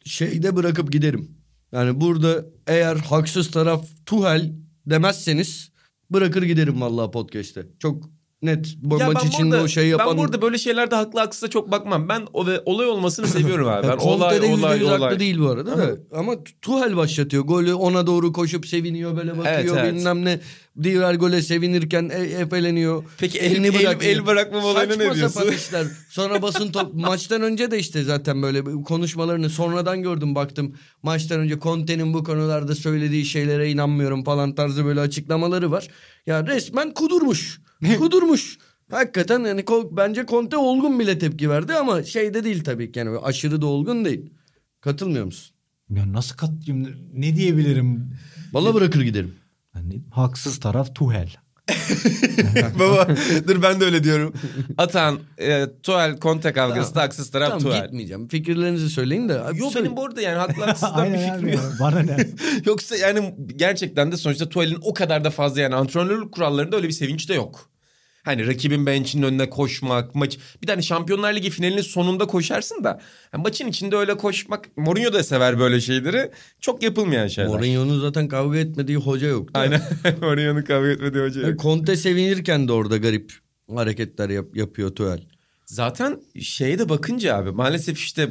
[0.05, 1.44] Şeyde bırakıp giderim.
[1.75, 4.53] Yani burada eğer haksız taraf Tuhel
[4.87, 5.73] demezseniz
[6.11, 7.67] bırakır giderim vallahi podcast'te.
[7.79, 8.11] Çok
[8.45, 10.09] net bu Ya maç içinde burada- o şey yapan.
[10.11, 12.09] Ben burada böyle şeylerde haklı haksıza çok bakmam.
[12.09, 13.87] Ben o ve olay olmasını seviyorum abi.
[13.89, 15.19] Ben olay olay yüz haklı olay.
[15.21, 15.97] değil bu arada da.
[16.19, 17.45] Ama Tuhel başlatıyor.
[17.45, 19.95] Golü ona doğru koşup seviniyor böyle bakıyor Evet, evet.
[19.95, 20.41] bilmem ne.
[20.83, 23.05] Diğer gole sevinirken e- efeleniyor.
[23.19, 25.29] Peki el- el- el bırakma olayına ne Saçma diyorsun?
[25.41, 25.87] sapan işler.
[26.11, 30.75] Sonra basın top maçtan önce de işte zaten böyle konuşmalarını sonradan gördüm baktım.
[31.03, 35.89] Maçtan önce Conte'nin bu konularda söylediği şeylere inanmıyorum falan tarzı böyle açıklamaları var.
[36.27, 37.61] Ya resmen kudurmuş.
[37.99, 38.59] kudurmuş.
[38.91, 43.63] Hakikaten yani bence Conte olgun bile tepki verdi ama şeyde değil tabii ki yani aşırı
[43.63, 44.31] da olgun değil.
[44.81, 45.57] Katılmıyor musun?
[45.91, 46.51] Ya nasıl kat
[47.13, 48.11] ne diyebilirim?
[48.53, 49.35] Valla bırakır giderim.
[49.75, 51.37] Yani haksız taraf Tuhel.
[52.79, 53.09] Baba
[53.49, 54.35] dur ben de öyle diyorum.
[54.79, 57.83] Atan, e, Tuel, Conte kavgası da haksız taraf Tamam Tuel.
[57.85, 58.29] gitmeyeceğim.
[58.29, 59.33] Fikirlerinizi söyleyin de.
[59.55, 61.73] Yok Söyle- benim bu arada yani haklı haksızdan bir fikrim yok.
[61.81, 62.17] Bana ne?
[62.65, 66.93] Yoksa yani gerçekten de sonuçta Tuel'in o kadar da fazla yani antrenörlük kurallarında öyle bir
[66.93, 67.71] sevinç de yok.
[68.25, 70.39] Hani rakibin bench'inin önüne koşmak, maç...
[70.63, 73.01] Bir de hani Şampiyonlar Ligi finalinin sonunda koşarsın da...
[73.31, 74.77] hani maçın içinde öyle koşmak...
[74.77, 76.31] Mourinho da sever böyle şeyleri.
[76.61, 77.51] Çok yapılmayan şeyler.
[77.51, 79.49] Mourinho'nun zaten kavga etmediği hoca yok.
[79.55, 79.81] Aynen.
[80.21, 81.41] Mourinho'nun kavga etmediği hoca.
[81.41, 81.49] yok.
[81.51, 83.33] Yani Conte sevinirken de orada garip
[83.75, 85.21] hareketler yap- yapıyor Tuchel.
[85.67, 88.29] Zaten şeye de bakınca abi maalesef işte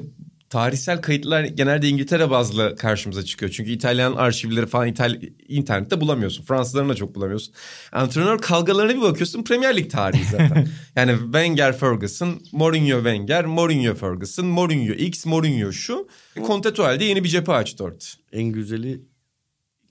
[0.54, 3.52] tarihsel kayıtlar genelde İngiltere bazlı karşımıza çıkıyor.
[3.52, 6.44] Çünkü İtalyan arşivleri falan İtal internette bulamıyorsun.
[6.44, 7.54] Fransızlarını da çok bulamıyorsun.
[7.92, 10.68] Antrenör kavgalarına bir bakıyorsun Premier Lig tarihi zaten.
[10.96, 16.08] yani Wenger Ferguson, Mourinho Wenger, Mourinho Ferguson, Mourinho X, Mourinho şu.
[16.48, 18.06] Conte Tuel'de yeni bir cephe açtı orada.
[18.32, 19.02] En güzeli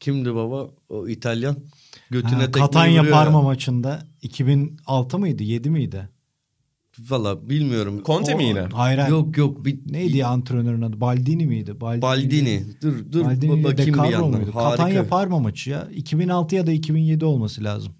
[0.00, 0.70] kimdi baba?
[0.88, 1.56] O İtalyan.
[2.10, 3.10] Götüne Ha, Katanya.
[3.10, 6.08] Parma maçında 2006 mıydı 7 miydi?
[6.98, 8.02] Valla bilmiyorum.
[8.06, 8.60] Conte mi O- yine?
[8.60, 9.10] Hayır hayır.
[9.10, 9.64] Yok yok.
[9.64, 11.00] Bir, Neydi ya antrenörün adı?
[11.00, 11.80] Baldini miydi?
[11.80, 12.02] Baldini.
[12.02, 12.64] Baldini.
[12.82, 14.30] Dur dur Baldini bakayım bir yandan.
[14.30, 14.50] muydu?
[14.54, 14.70] Harika.
[14.70, 15.88] Katanya Parma maçı ya.
[15.94, 17.92] 2006 ya da 2007 olması lazım.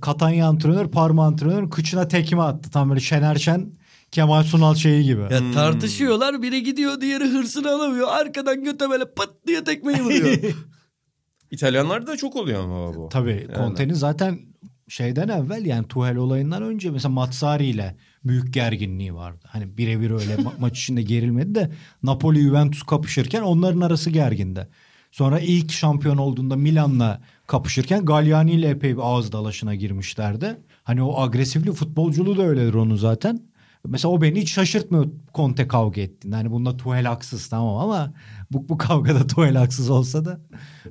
[0.00, 2.70] Katanya antrenör, Parma antrenör kıçına tekme attı.
[2.70, 3.72] Tam böyle Şener Şen,
[4.10, 5.20] Kemal Sunal şeyi gibi.
[5.20, 8.08] Ya tartışıyorlar biri gidiyor diğeri hırsını alamıyor.
[8.10, 10.36] Arkadan göte böyle pıt diye tekmeyi vuruyor.
[11.50, 13.08] İtalyanlarda da çok oluyor ama bu.
[13.08, 13.56] Tabii Yani.
[13.56, 14.38] Conte'nin zaten
[14.88, 19.46] şeyden evvel yani Tuhel olayından önce mesela Matsari ile büyük gerginliği vardı.
[19.46, 21.70] Hani birebir öyle ma- maç içinde gerilmedi de
[22.02, 24.68] Napoli Juventus kapışırken onların arası gergindi.
[25.10, 30.56] Sonra ilk şampiyon olduğunda Milan'la kapışırken Galliani ile epey bir ağız dalaşına girmişlerdi.
[30.84, 33.40] Hani o agresifli futbolculuğu da öyledir onun zaten.
[33.86, 36.36] Mesela o beni hiç şaşırtmıyor Conte kavga ettiğinde.
[36.36, 38.12] Hani bunda Tuhel haksız tamam ama
[38.50, 40.40] bu, bu kavgada Tuhel haksız olsa da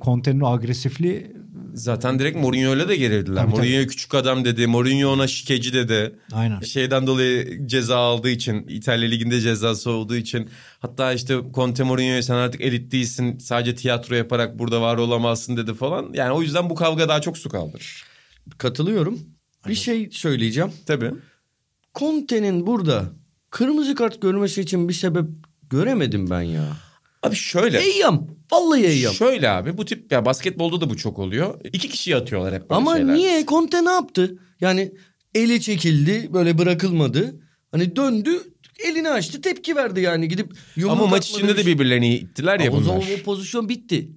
[0.02, 1.37] Conte'nin o agresifliği
[1.78, 3.42] Zaten direkt Mourinho'yla da gerildiler.
[3.42, 3.62] Tabii, tabii.
[3.62, 4.68] Mourinho küçük adam dedi.
[4.68, 6.16] Mourinho ona şikeci dedi.
[6.32, 6.60] Aynen.
[6.60, 12.36] Şeyden dolayı ceza aldığı için İtalya Ligi'nde cezası olduğu için hatta işte Conte Mourinho'ya sen
[12.36, 16.10] artık elit değilsin sadece tiyatro yaparak burada var olamazsın dedi falan.
[16.14, 18.04] Yani o yüzden bu kavga daha çok su kaldırır.
[18.58, 19.20] Katılıyorum.
[19.68, 20.72] Bir şey söyleyeceğim.
[20.86, 21.12] Tabii.
[21.96, 23.06] Conte'nin burada
[23.50, 25.26] kırmızı kart görmesi için bir sebep
[25.70, 26.78] göremedim ben ya.
[27.24, 27.80] Abi şöyle.
[27.80, 28.37] Eyyam.
[28.52, 29.14] Vallahi eyyam.
[29.14, 31.60] Şöyle abi bu tip ya basketbolda da bu çok oluyor.
[31.74, 33.14] İki kişiyi atıyorlar hep böyle Ama şeyler.
[33.16, 33.46] niye?
[33.46, 34.38] Conte ne yaptı?
[34.62, 34.92] Yani
[35.36, 37.42] eli çekildi böyle bırakılmadı.
[37.72, 38.32] Hani döndü
[38.86, 42.82] elini açtı tepki verdi yani gidip yumruk Ama maç içinde de birbirlerini ittiler ya o
[42.82, 43.20] zaman bunlar.
[43.20, 44.10] o pozisyon bitti.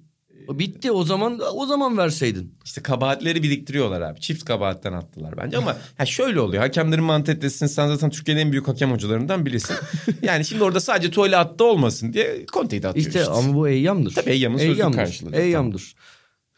[0.49, 2.55] Bitti o zaman o zaman verseydin.
[2.65, 4.19] İşte kabahatleri biriktiriyorlar abi.
[4.19, 6.63] Çift kabahatten attılar bence ama ha şöyle oluyor.
[6.63, 9.75] Hakemlerin mantalitesini sen zaten Türkiye'nin en büyük hakem hocalarından birisin.
[10.21, 13.31] yani şimdi orada sadece tuvalet attı olmasın diye Conte'yi de atıyor İşte, işte.
[13.31, 14.13] ama bu eyyamdır.
[14.13, 14.97] Tabii eyyamın Eyyamdır.
[14.97, 15.35] karşılığı.
[15.35, 15.95] Eyyamdır.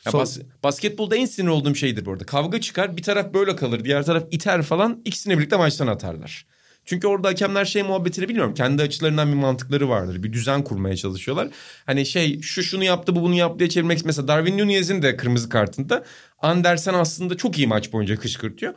[0.06, 2.26] Ya Son- bas- basketbolda en sinir olduğum şeydir bu arada.
[2.26, 6.46] Kavga çıkar bir taraf böyle kalır diğer taraf iter falan ikisini birlikte maçtan atarlar.
[6.86, 8.54] Çünkü orada hakemler şey muhabbetini bilmiyorum.
[8.54, 10.24] Kendi açılarından bir mantıkları vardır.
[10.24, 11.48] Bir düzen kurmaya çalışıyorlar.
[11.86, 14.06] Hani şey şu şunu yaptı bu bunu yaptı diye çevirmek.
[14.06, 16.04] Mesela Darwin Nunez'in de kırmızı kartında
[16.40, 18.74] Andersen aslında çok iyi maç boyunca kışkırtıyor.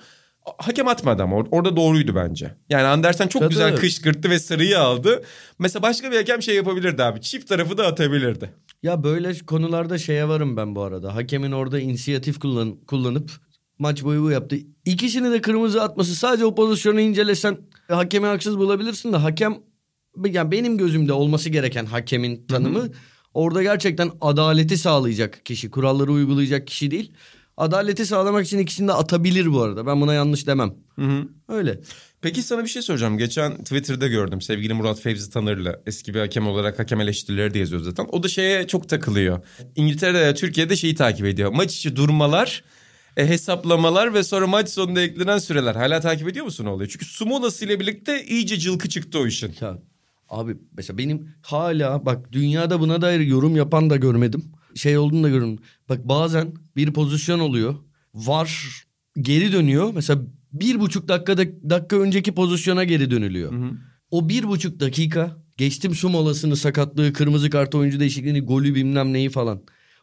[0.58, 2.54] Hakem atmadı ama or- orada doğruydu bence.
[2.68, 3.50] Yani Andersen çok Tabii.
[3.50, 5.22] güzel kışkırttı ve sarıyı aldı.
[5.58, 7.20] Mesela başka bir hakem şey yapabilirdi abi.
[7.20, 8.50] Çift tarafı da atabilirdi.
[8.82, 11.14] Ya böyle konularda şeye varım ben bu arada.
[11.14, 13.30] Hakemin orada inisiyatif kullan kullanıp
[13.78, 14.56] maç boyu bu yaptı.
[14.84, 17.58] İkisini de kırmızı atması sadece o pozisyonu incelesen
[17.88, 19.58] hakemi haksız bulabilirsin de hakem
[20.26, 22.88] yani benim gözümde olması gereken hakemin tanımı
[23.34, 25.70] orada gerçekten adaleti sağlayacak kişi.
[25.70, 27.12] Kuralları uygulayacak kişi değil.
[27.56, 29.86] Adaleti sağlamak için ikisini de atabilir bu arada.
[29.86, 30.74] Ben buna yanlış demem.
[30.96, 31.28] Hı hı.
[31.48, 31.80] Öyle.
[32.20, 33.18] Peki sana bir şey soracağım.
[33.18, 34.40] Geçen Twitter'da gördüm.
[34.40, 38.06] Sevgili Murat Fevzi Tanır'la eski bir hakem olarak hakem eleştirileri de yazıyor zaten.
[38.12, 39.40] O da şeye çok takılıyor.
[39.76, 41.52] İngiltere'de Türkiye'de şeyi takip ediyor.
[41.52, 42.64] Maç içi durmalar,
[43.16, 45.74] e, hesaplamalar ve sonra maç sonunda eklenen süreler.
[45.74, 46.90] Hala takip ediyor musun oluyor?
[46.92, 49.54] Çünkü su molası ile birlikte iyice cılkı çıktı o işin.
[49.60, 49.78] Ya
[50.28, 54.44] abi mesela benim hala bak dünyada buna dair yorum yapan da görmedim.
[54.74, 55.64] Şey olduğunu da görmedim.
[55.88, 57.74] Bak bazen bir pozisyon oluyor.
[58.14, 58.82] Var
[59.20, 59.90] geri dönüyor.
[59.94, 63.52] Mesela bir buçuk dakikada dakika önceki pozisyona geri dönülüyor.
[64.10, 69.30] O bir buçuk dakika geçtim su molasını sakatlığı kırmızı kart oyuncu değişikliğini golü bilmem neyi
[69.30, 69.62] falan.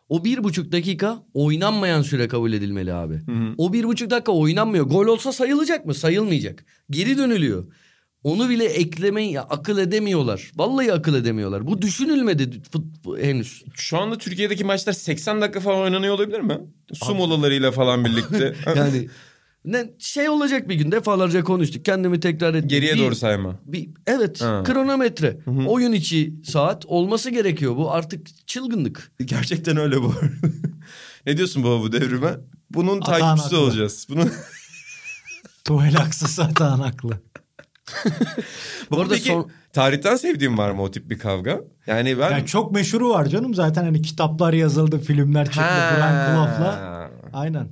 [0.10, 3.20] O bir buçuk dakika oynanmayan süre kabul edilmeli abi.
[3.58, 4.86] O bir buçuk dakika oynanmıyor.
[4.86, 5.94] Gol olsa sayılacak mı?
[5.94, 6.66] Sayılmayacak.
[6.90, 7.66] Geri dönülüyor.
[8.24, 10.52] Onu bile eklemeyi akıl edemiyorlar.
[10.56, 11.68] Vallahi akıl edemiyorlar.
[11.68, 13.64] Bu düşünülmedi fut- henüz.
[13.74, 16.60] Şu anda Türkiye'deki maçlar 80 dakika falan oynanıyor olabilir mi?
[16.94, 18.56] Su molalarıyla falan birlikte.
[18.76, 19.08] Yani
[19.66, 21.86] ne şey olacak bir gün defalarca konuştuk.
[21.86, 22.70] Kendimi tekrar ettim.
[22.70, 23.60] Geriye Bir- doğru sayma.
[23.66, 24.64] bir, evet Ha.
[24.66, 25.38] kronometre.
[25.68, 27.76] Oyun içi saat olması gerekiyor.
[27.76, 29.12] Bu artık çılgınlık.
[29.26, 30.14] Gerçekten öyle bu.
[31.26, 32.32] ne diyorsun baba bu devrime?
[32.72, 33.60] Bunun Atan takipçisi haklı.
[33.66, 34.08] olacağız.
[34.10, 34.32] Bunun
[35.64, 37.18] Tuval haksız hatan haklı.
[38.92, 41.62] Bu arada Peki son- tarihten sevdiğin var mı o tip bir kavga?
[41.88, 42.32] Yani ben...
[42.32, 45.62] Yani çok meşhuru var canım zaten hani kitaplar yazıldı, filmler çıktı.
[45.62, 46.72] Brian Clough'la.
[46.82, 47.10] Ha.
[47.34, 47.68] Aynen.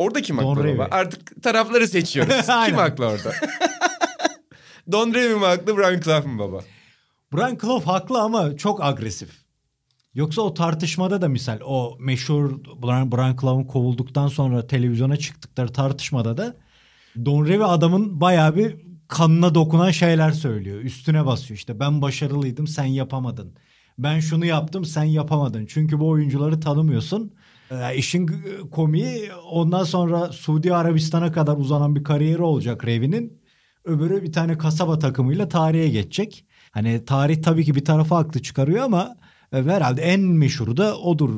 [0.00, 0.88] Orada kim Don haklı baba?
[0.90, 2.34] Artık tarafları seçiyoruz.
[2.66, 3.32] kim haklı orada?
[4.92, 6.60] Don Revy mi haklı, Brian Clough mı baba?
[7.32, 9.30] Brian Clough haklı ama çok agresif.
[10.14, 12.50] Yoksa o tartışmada da misal o meşhur
[12.82, 16.56] Brian, Brian Clough'un kovulduktan sonra televizyona çıktıkları tartışmada da
[17.24, 18.76] Don Revy adamın bayağı bir
[19.08, 20.80] kanına dokunan şeyler söylüyor.
[20.80, 23.54] Üstüne basıyor işte ben başarılıydım sen yapamadın.
[23.98, 25.66] Ben şunu yaptım sen yapamadın.
[25.66, 27.32] Çünkü bu oyuncuları tanımıyorsun.
[27.70, 28.34] Ee, işin g-
[28.70, 33.40] komiği ondan sonra Suudi Arabistan'a kadar uzanan bir kariyeri olacak Revy'nin.
[33.84, 36.44] Öbürü bir tane kasaba takımıyla tarihe geçecek.
[36.70, 39.16] Hani tarih tabii ki bir tarafa haklı çıkarıyor ama
[39.52, 41.30] e, herhalde en meşhuru da odur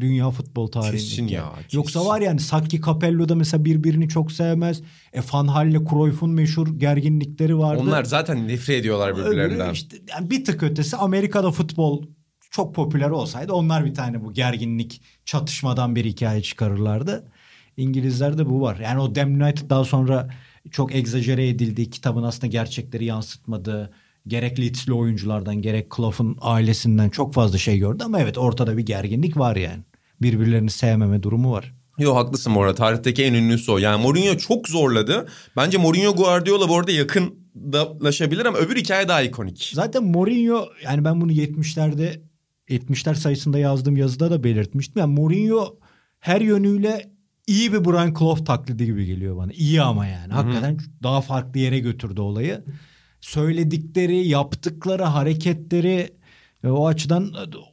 [0.00, 0.96] dünya futbol tarihinde.
[0.96, 1.78] Kesin ya, kesin.
[1.78, 4.82] Yoksa var yani Sacchi Capello da mesela birbirini çok sevmez.
[5.12, 7.82] E Van Hal'le Cruyff'un meşhur gerginlikleri vardı.
[7.82, 9.72] Onlar zaten nefret ediyorlar Öbürü birbirlerinden.
[9.72, 12.02] işte yani bir tık ötesi Amerika'da futbol
[12.50, 17.32] çok popüler olsaydı onlar bir tane bu gerginlik çatışmadan bir hikaye çıkarırlardı.
[17.76, 18.76] İngilizlerde bu var.
[18.76, 20.28] Yani o Damn United daha sonra
[20.70, 21.90] çok egzajere edildi.
[21.90, 23.92] Kitabın aslında gerçekleri yansıtmadı.
[24.26, 29.36] Gerek Leeds'li oyunculardan gerek Clough'un ailesinden çok fazla şey gördü ama evet ortada bir gerginlik
[29.36, 29.82] var yani.
[30.22, 31.74] Birbirlerini sevmeme durumu var.
[31.98, 32.74] Yo haklısın bu arada.
[32.74, 33.78] Tarihteki en ünlüsü o.
[33.78, 35.28] Yani Mourinho çok zorladı.
[35.56, 39.70] Bence Mourinho Guardiola bu arada yakınlaşabilir ama öbür hikaye daha ikonik.
[39.74, 42.27] Zaten Mourinho yani ben bunu 70'lerde
[42.68, 45.00] 70'ler sayısında yazdığım yazıda da belirtmiştim.
[45.00, 45.78] Yani Mourinho
[46.20, 47.10] her yönüyle
[47.46, 49.52] iyi bir Brian Clough taklidi gibi geliyor bana.
[49.52, 50.32] İyi ama yani.
[50.32, 52.64] Hakikaten daha farklı yere götürdü olayı.
[53.20, 56.12] Söyledikleri, yaptıkları, hareketleri
[56.64, 57.32] e, o açıdan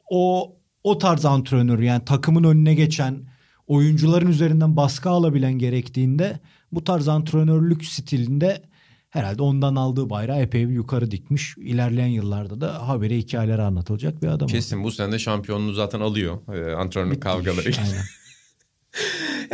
[0.10, 3.24] o o tarz antrenör yani takımın önüne geçen
[3.68, 6.40] oyuncuların üzerinden baskı alabilen gerektiğinde
[6.72, 8.62] bu tarz antrenörlük stilinde
[9.15, 11.58] herhalde ondan aldığı bayrağı epey bir yukarı dikmiş.
[11.58, 14.47] İlerleyen yıllarda da haberi hikayeleri anlatılacak bir adam.
[14.47, 16.38] Kesin bu sene de şampiyonluğu zaten alıyor.
[16.54, 17.65] Ee, antrenörlük kavgaları.
[17.67, 18.01] Aynen.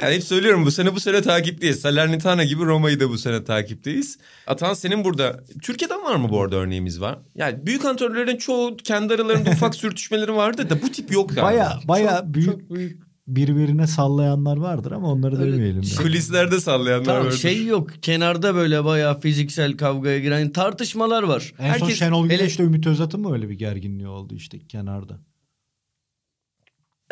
[0.01, 1.81] Yani hep söylüyorum bu sene bu sene takipteyiz.
[1.81, 4.17] Salernitana gibi Roma'yı da bu sene takipteyiz.
[4.47, 7.19] Atan senin burada Türkiye'den var mı bu arada örneğimiz var?
[7.35, 11.43] Yani büyük antrenörlerin çoğu kendi aralarında ufak sürtüşmeleri vardı da bu tip yok galiba.
[11.43, 13.10] Baya baya büyük çok büyük.
[13.35, 15.83] Birbirine sallayanlar vardır ama onları Öyle demeyelim.
[15.83, 16.01] şey- ya.
[16.03, 17.37] Kulislerde sallayanlar Tamam vardır.
[17.37, 17.89] şey yok.
[18.01, 21.53] Kenarda böyle bayağı fiziksel kavgaya giren tartışmalar var.
[21.59, 25.19] En son Herkes- Şenol hele- Güneş'le Ümit Özat'ın mı öyle bir gerginliği oldu işte kenarda?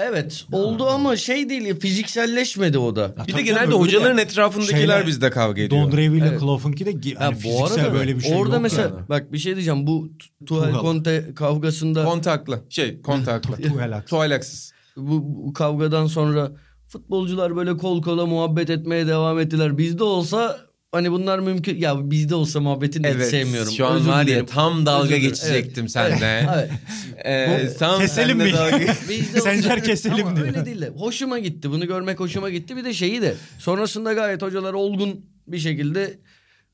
[0.02, 3.02] Evet oldu ama şey değil ya, fizikselleşmedi o da.
[3.02, 5.82] Ya Bir de genelde hocaların öyle etrafındakiler şeyler- bizde kavga ediyor.
[5.92, 6.42] Don Revie ile Evet.
[6.42, 9.10] De hani bu fiziksel arada böyle bir şey orada yok mesela yani.
[9.10, 10.10] bak bir şey diyeceğim bu
[10.46, 10.82] Tuhal Tuchel.
[10.82, 12.64] Conte kavgasında Kontaklı.
[12.70, 13.58] Şey kontaklı.
[14.10, 14.74] Tuğalaksız.
[15.00, 16.52] Bu, bu kavgadan sonra
[16.88, 19.78] futbolcular böyle kol kola muhabbet etmeye devam ettiler.
[19.78, 20.60] Bizde olsa
[20.92, 23.30] hani bunlar mümkün ya bizde olsa muhabbetini de hiç Evet.
[23.30, 23.72] sevmiyorum.
[23.72, 24.46] Şu an Özür var ya dilerim.
[24.46, 25.92] tam dalga Özür geçecektim Evet.
[25.92, 26.50] seninle.
[26.56, 26.72] Evet.
[27.26, 28.44] Ee, tam Keselim mi?
[28.44, 28.94] dalga-
[29.42, 30.48] Sencer keselim Ama diyor.
[30.48, 31.72] öyle değil de hoşuma gitti.
[31.72, 32.78] Bunu görmek hoşuma gitti.
[32.78, 36.20] Bir de şeyi de sonrasında gayet hocalar olgun bir şekilde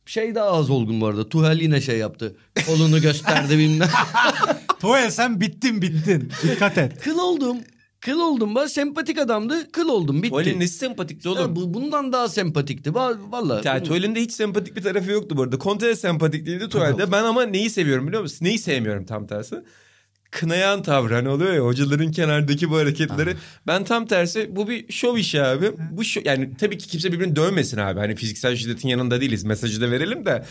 [0.06, 1.30] şey daha az olgun bu arada.
[1.30, 2.36] Tuhel yine şey yaptı.
[2.68, 3.90] Kolunu gösterdi bilmem.
[4.82, 6.32] Tuchel sen bittin bittin.
[6.44, 7.02] Dikkat et.
[7.02, 7.58] kıl oldum.
[8.06, 8.56] Kıl oldum.
[8.56, 9.72] Ben sempatik adamdı.
[9.72, 10.18] Kıl oldum.
[10.18, 10.30] Bitti.
[10.30, 11.42] Tuvalin nesi sempatikti oğlum?
[11.42, 12.90] Ya bu, bundan daha sempatikti.
[12.90, 13.68] Va- Vallahi.
[13.68, 15.60] Ya Tuval'in de hiç sempatik bir tarafı yoktu bu arada.
[15.60, 17.12] Conte de sempatik değildi Tuval'de.
[17.12, 18.46] Ben ama neyi seviyorum biliyor musun?
[18.46, 19.56] Neyi sevmiyorum tam tersi?
[20.32, 23.36] Kınayan tavrı hani oluyor ya hocaların kenardaki bu hareketleri.
[23.68, 25.72] Ben tam tersi bu bir şov işi abi.
[25.92, 28.00] Bu şov, yani tabii ki kimse birbirini dövmesin abi.
[28.00, 29.44] Hani fiziksel şiddetin yanında değiliz.
[29.44, 30.46] Mesajı da verelim de.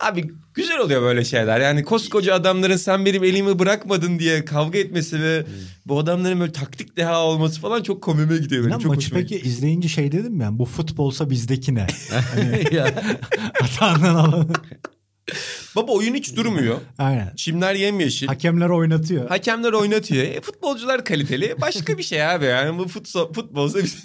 [0.00, 1.60] Abi güzel oluyor böyle şeyler.
[1.60, 5.44] Yani koskoca adamların sen benim elimi bırakmadın diye kavga etmesi ve
[5.86, 8.72] bu adamların böyle taktik deha olması falan çok komime gidiyor benim.
[8.72, 10.40] Lan çok maçı peki izleyince şey dedim?
[10.40, 11.86] Yani bu futbolsa bizdeki ne?
[12.72, 12.94] ya.
[13.60, 14.46] Hatanın alanı.
[15.76, 16.78] Baba oyun hiç durmuyor.
[16.98, 17.32] Aynen.
[17.36, 18.26] Çimler yemyeşil.
[18.26, 19.28] Hakemler oynatıyor.
[19.28, 20.24] Hakemler oynatıyor.
[20.24, 21.54] E, futbolcular kaliteli.
[21.60, 22.44] Başka bir şey abi.
[22.44, 24.00] Yani bu futbol, futbolsa bir şey.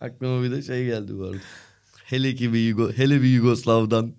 [0.00, 1.36] Aklıma bir de şey geldi bu arada.
[2.04, 4.14] Hele ki bir Yugo, hele bir Yugoslav'dan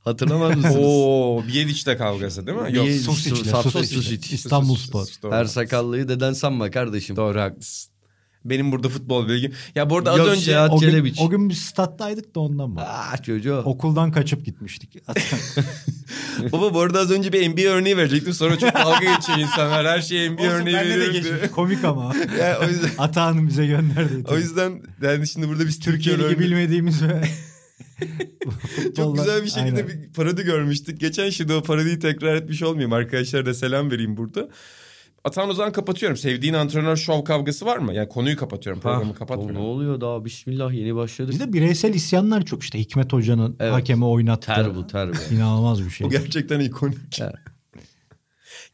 [0.00, 0.76] hatırlamaz mısınız?
[0.78, 2.76] Oo, Bijedic'le kavgası değil mi?
[2.76, 2.88] Yok.
[2.90, 3.94] Sosic'le, Saf- Sosic.
[3.94, 4.34] Sosic.
[4.34, 5.06] İstanbul Spor.
[5.30, 7.16] Her sakallıyı deden sanma kardeşim.
[7.16, 7.93] Doğru haklısın.
[8.44, 9.52] Benim burada futbol bilgim.
[9.74, 12.70] Ya bu arada az Yok önce Seyahat O gün, o gün biz stat'taydık da ondan
[12.70, 12.80] mı?
[12.86, 13.56] Ah çocuğu.
[13.64, 14.96] Okuldan kaçıp gitmiştik.
[16.52, 18.32] baba bu arada az önce bir NBA örneği verecektim.
[18.32, 19.86] Sonra çok dalga geçiyor insanlar.
[19.86, 21.50] Her şeye NBA Olsun, örneği bende de geçmiş.
[21.50, 22.14] Komik ama.
[22.38, 24.24] Ya, o yüzden Atağını bize gönderdi.
[24.28, 27.22] o yüzden yani şimdi burada biz Türkiye örneği- bilmediğimiz ve
[28.96, 29.88] Çok güzel bir şekilde Aynen.
[29.88, 31.00] bir parodi görmüştük.
[31.00, 32.92] Geçen şimdi o parodiyi tekrar etmiş olmayayım.
[32.92, 34.48] Arkadaşlara da selam vereyim burada.
[35.24, 36.16] Atan o zaman kapatıyorum.
[36.16, 37.94] Sevdiğin antrenör şov kavgası var mı?
[37.94, 38.82] Yani konuyu kapatıyorum.
[38.82, 39.56] Programı Ha, o ne kapatmıyorum.
[39.66, 41.32] oluyor daha bismillah yeni başladık.
[41.32, 42.78] Bizde bireysel isyanlar çok işte.
[42.78, 43.72] Hikmet Hoca'nın Evet.
[43.72, 44.46] hakemi oynattı.
[44.46, 45.34] Ter bu ter bu.
[45.34, 46.06] İnanılmaz bir şey.
[46.06, 46.98] O gerçekten ikonik.
[47.20, 47.34] Evet.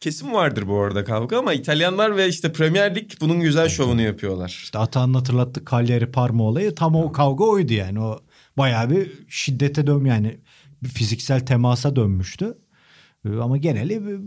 [0.01, 4.49] Kesin vardır bu arada kavga ama İtalyanlar ve işte Premier Lig bunun güzel şovunu yapıyorlar.
[4.49, 8.01] İşte Atahan'ın hatırlattığı Cagliari Parma olayı tam o kavga oydu yani.
[8.01, 8.19] O
[8.59, 10.41] bayağı bir şiddete dön yani
[10.83, 12.59] bir fiziksel temasa dönmüştü.
[13.27, 14.19] Ee, Ama geneli bir-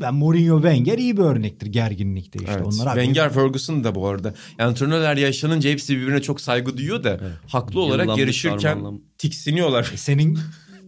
[0.00, 2.52] ben Mourinho Wenger iyi bir örnektir gerginlikte işte.
[2.52, 2.66] Evet.
[2.66, 4.34] Onlar abi- Wenger Ferguson da bu arada.
[4.58, 9.92] Yani antrenörler yaşlanınca hepsi birbirine çok saygı duyuyor da haklı olarak Yıllanmış, yarışırken tiksiniyorlar.
[9.96, 10.38] Senin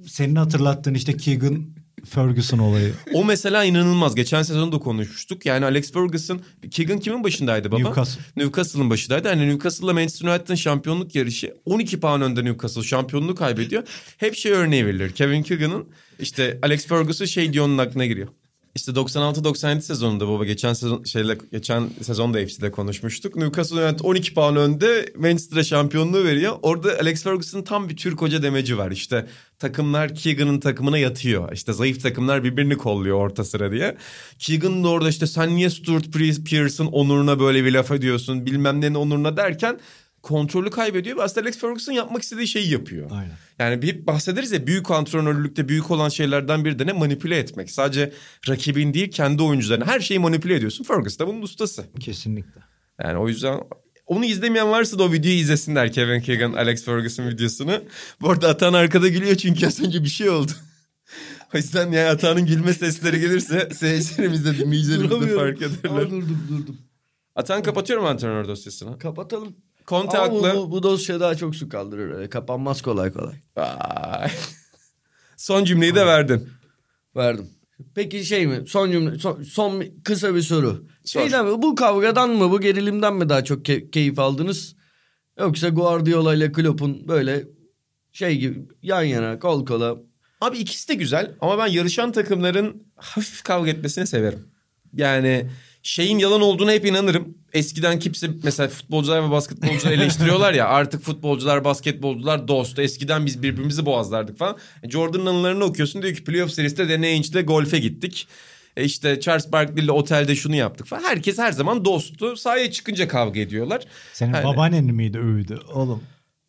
[0.07, 1.67] senin hatırlattığın işte Keegan
[2.05, 2.93] Ferguson olayı.
[3.13, 4.15] o mesela inanılmaz.
[4.15, 5.47] Geçen sezon da konuşmuştuk.
[5.47, 6.41] Yani Alex Ferguson,
[6.71, 7.79] Keegan kimin başındaydı baba?
[7.83, 8.23] Newcastle.
[8.37, 9.29] Newcastle'ın başındaydı.
[9.29, 13.83] Hani Newcastle'la Manchester United'ın şampiyonluk yarışı 12 puan önde Newcastle şampiyonluğu kaybediyor.
[14.17, 15.13] Hep şey örneği verilir.
[15.13, 15.87] Kevin Keegan'ın
[16.19, 18.29] işte Alex Ferguson şey diyor onun aklına giriyor.
[18.75, 23.37] İşte 96-97 sezonunda baba geçen sezon şeyle geçen sezon da FC'de konuşmuştuk.
[23.37, 26.57] Newcastle United 12 puan önde Manchester'a şampiyonluğu veriyor.
[26.63, 28.91] Orada Alex Ferguson'ın tam bir Türk hoca demeci var.
[28.91, 29.27] İşte
[29.59, 31.53] takımlar Keegan'ın takımına yatıyor.
[31.53, 33.97] İşte zayıf takımlar birbirini kolluyor orta sıra diye.
[34.39, 36.13] Keegan da orada işte sen niye Stuart
[36.51, 39.81] Pearson onuruna böyle bir laf ediyorsun bilmem nenin onuruna derken
[40.25, 43.11] kontrolü kaybediyor ve aslında Alex Ferguson yapmak istediği şeyi yapıyor.
[43.11, 43.37] Aynen.
[43.59, 47.71] Yani bir hep bahsederiz ya büyük antrenörlükte büyük olan şeylerden biri de ne manipüle etmek.
[47.71, 48.13] Sadece
[48.49, 50.85] rakibin değil kendi oyuncularını her şeyi manipüle ediyorsun.
[50.85, 51.85] Ferguson da bunun ustası.
[52.01, 52.61] Kesinlikle.
[53.03, 53.61] Yani o yüzden
[54.07, 57.83] onu izlemeyen varsa da o videoyu izlesinler Kevin Keegan, Alex Ferguson videosunu.
[58.21, 60.53] Bu arada Atan arkada gülüyor çünkü az önce bir şey oldu.
[61.55, 66.11] o yüzden yani Atan'ın gülme sesleri gelirse seyircilerimiz de dinleyicilerimiz de fark Aa, ederler.
[66.11, 66.79] durdum durdum.
[67.35, 68.99] Atan kapatıyorum antrenör dosyasını.
[68.99, 69.57] Kapatalım.
[69.87, 70.59] Conte Ama bu, haklı.
[70.59, 72.15] bu, bu dosya daha çok su kaldırır.
[72.15, 72.29] öyle.
[72.29, 73.35] Kapanmaz kolay kolay.
[73.57, 74.31] Vay.
[75.37, 76.49] Son cümleyi de verdin.
[77.17, 77.51] Verdim.
[77.95, 78.65] Peki şey mi?
[78.67, 80.85] Son cümle, son, son kısa bir soru.
[81.05, 81.21] Sor.
[81.21, 81.63] Şeyden mi?
[81.63, 84.77] Bu kavgadan mı, bu gerilimden mi daha çok ke- keyif aldınız?
[85.39, 87.45] Yoksa Guardiola ile Klopp'un böyle
[88.13, 89.97] şey gibi yan yana, kol kola.
[90.41, 94.49] Abi ikisi de güzel ama ben yarışan takımların hafif kavga etmesini severim.
[94.93, 95.51] Yani
[95.85, 97.39] şeyin yalan olduğuna hep inanırım.
[97.53, 102.79] Eskiden kimse mesela futbolcular ve basketbolcular eleştiriyorlar ya artık futbolcular basketbolcular dost.
[102.79, 104.57] Eskiden biz birbirimizi boğazlardık falan.
[104.83, 108.29] E, Jordan'ın anılarını okuyorsun diyor ki playoff serisinde Danny Ainge'le golfe gittik.
[108.77, 111.03] E işte Charles Barkley ile otelde şunu yaptık falan.
[111.03, 112.37] Herkes her zaman dosttu.
[112.37, 113.83] Sahaya çıkınca kavga ediyorlar.
[114.13, 116.03] Senin Yani- babaannen miydi övdü oğlum?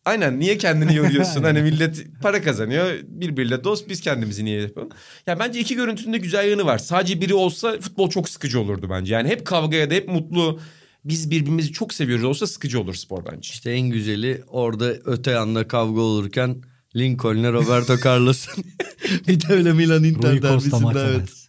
[0.06, 1.42] Aynen niye kendini yoruyorsun?
[1.42, 2.92] hani millet para kazanıyor.
[3.02, 4.88] Birbiriyle dost biz kendimizi niye yapalım?
[5.26, 6.78] Ya bence iki görüntünün de güzel yanı var.
[6.78, 9.14] Sadece biri olsa futbol çok sıkıcı olurdu bence.
[9.14, 10.60] Yani hep kavgaya da hep mutlu.
[11.04, 13.50] Biz birbirimizi çok seviyoruz olsa sıkıcı olur spor bence.
[13.52, 16.62] İşte en güzeli orada öte yanda kavga olurken
[16.96, 18.64] Lincoln'le Roberto Carlos'un
[19.28, 21.46] bir de öyle Milan Inter derbisinde evet.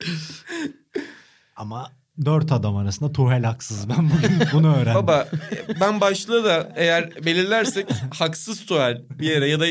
[1.55, 1.91] Ama
[2.25, 3.89] dört adam arasında Tuhel haksız.
[3.89, 4.95] Ben bugün bunu öğrendim.
[4.95, 5.27] Baba
[5.81, 9.65] ben başlığı da eğer belirlersek haksız tuval bir yere ya da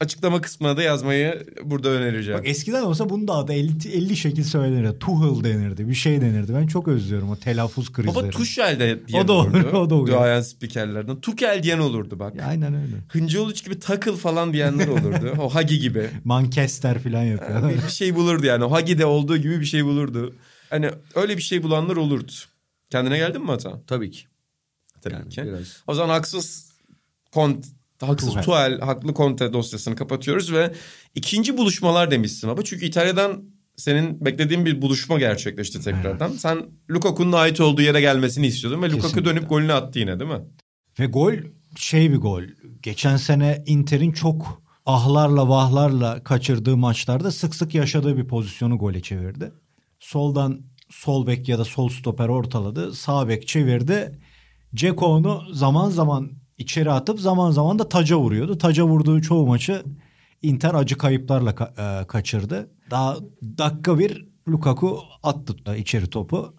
[0.00, 2.40] açıklama kısmına da yazmayı burada önereceğim.
[2.40, 4.98] Bak eskiden olsa bunun da adı 50, 50 şekil söylenirdi.
[4.98, 5.88] Tuhel denirdi.
[5.88, 6.54] Bir şey denirdi.
[6.54, 8.14] Ben çok özlüyorum o telaffuz krizleri.
[8.16, 9.76] Baba Tuşel de diyen O da olur, olurdu.
[9.78, 10.06] o da olur.
[10.08, 11.20] Duayen spikerlerden.
[11.20, 12.36] Tukel diyen olurdu bak.
[12.36, 12.94] Ya aynen öyle.
[13.08, 15.34] Hıncıoğluç gibi takıl falan diyenler olurdu.
[15.40, 16.10] o Hagi gibi.
[16.24, 17.68] Manchester falan yapıyor.
[17.70, 18.64] bir, bir şey bulurdu yani.
[18.64, 20.34] O Hagi'de olduğu gibi bir şey bulurdu.
[20.70, 22.32] Hani öyle bir şey bulanlar olurdu.
[22.90, 23.80] Kendine geldin mi Ata?
[23.86, 24.24] Tabii ki.
[25.00, 25.42] Tabii Yani ki.
[25.44, 25.82] biraz.
[25.86, 26.72] O zaman haksız
[27.32, 27.66] kont
[28.00, 28.42] haksız Tuchel.
[28.44, 30.74] tuval, haklı konte dosyasını kapatıyoruz ve
[31.14, 32.62] ikinci buluşmalar demişsin baba.
[32.64, 33.44] Çünkü İtalya'dan
[33.76, 36.32] senin beklediğin bir buluşma gerçekleşti tekrardan.
[36.32, 39.30] Sen Lukaku'nun ait olduğu yere gelmesini istiyordun ve Lukaku Kesinlikle.
[39.30, 40.40] dönüp golünü attı yine değil mi?
[40.98, 41.32] Ve gol
[41.76, 42.42] şey bir gol.
[42.82, 49.52] Geçen sene Inter'in çok ahlarla vahlarla kaçırdığı maçlarda sık sık yaşadığı bir pozisyonu gole çevirdi.
[50.04, 52.92] Soldan sol bek ya da sol stoper ortaladı.
[52.94, 54.18] Sağ bek çevirdi.
[54.74, 58.58] Ceko onu zaman zaman içeri atıp zaman zaman da taca vuruyordu.
[58.58, 59.82] Taca vurduğu çoğu maçı
[60.42, 62.70] Inter acı kayıplarla ka- e, kaçırdı.
[62.90, 63.16] Daha
[63.58, 66.54] dakika bir Lukaku attı içeri topu.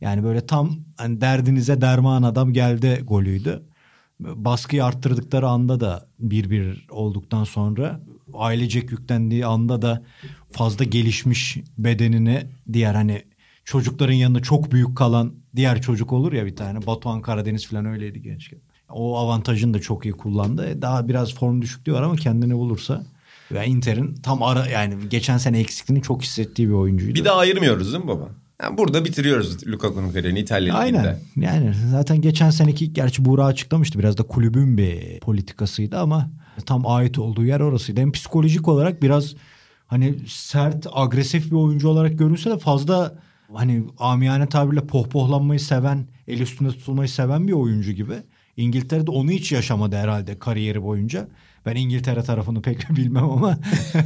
[0.00, 3.62] Yani böyle tam hani derdinize derman adam geldi golüydü.
[4.20, 8.00] Baskıyı arttırdıkları anda da bir bir olduktan sonra
[8.34, 10.02] ailecek yüklendiği anda da
[10.52, 13.24] fazla gelişmiş bedenini diğer hani
[13.64, 18.22] çocukların yanında çok büyük kalan diğer çocuk olur ya bir tane Batuhan Karadeniz falan öyleydi
[18.22, 18.58] gençken.
[18.88, 20.82] O avantajını da çok iyi kullandı.
[20.82, 23.06] Daha biraz form düşüklüğü var ama kendini bulursa
[23.52, 27.14] ve Inter'in tam ara yani geçen sene eksikliğini çok hissettiği bir oyuncuydu.
[27.14, 28.28] Bir daha ayırmıyoruz değil mi baba?
[28.62, 30.98] Yani burada bitiriyoruz Lukaku'nun kariyerini İtalya Ligi'nde.
[30.98, 31.18] Aynen.
[31.36, 33.98] Yani zaten geçen seneki gerçi Buğra açıklamıştı.
[33.98, 36.30] Biraz da kulübün bir politikasıydı ama
[36.66, 38.00] tam ait olduğu yer orasıydı.
[38.00, 39.34] Hem psikolojik olarak biraz
[39.86, 43.14] hani sert, agresif bir oyuncu olarak görünse de fazla
[43.52, 48.14] hani amiyane tabirle pohpohlanmayı seven, el üstünde tutulmayı seven bir oyuncu gibi.
[48.56, 51.28] İngiltere'de onu hiç yaşamadı herhalde kariyeri boyunca.
[51.68, 53.58] Ben İngiltere tarafını pek bilmem ama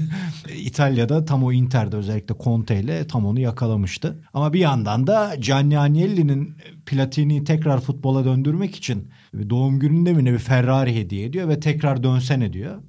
[0.57, 4.19] İtalya'da tam o Inter'de özellikle Conte ile tam onu yakalamıştı.
[4.35, 6.55] Ama bir yandan da Gianni Agnelli'nin
[6.87, 9.09] Platini'yi tekrar futbola döndürmek için
[9.51, 12.83] doğum gününde mi ne bir Ferrari hediye ediyor ve tekrar dönsene diyor.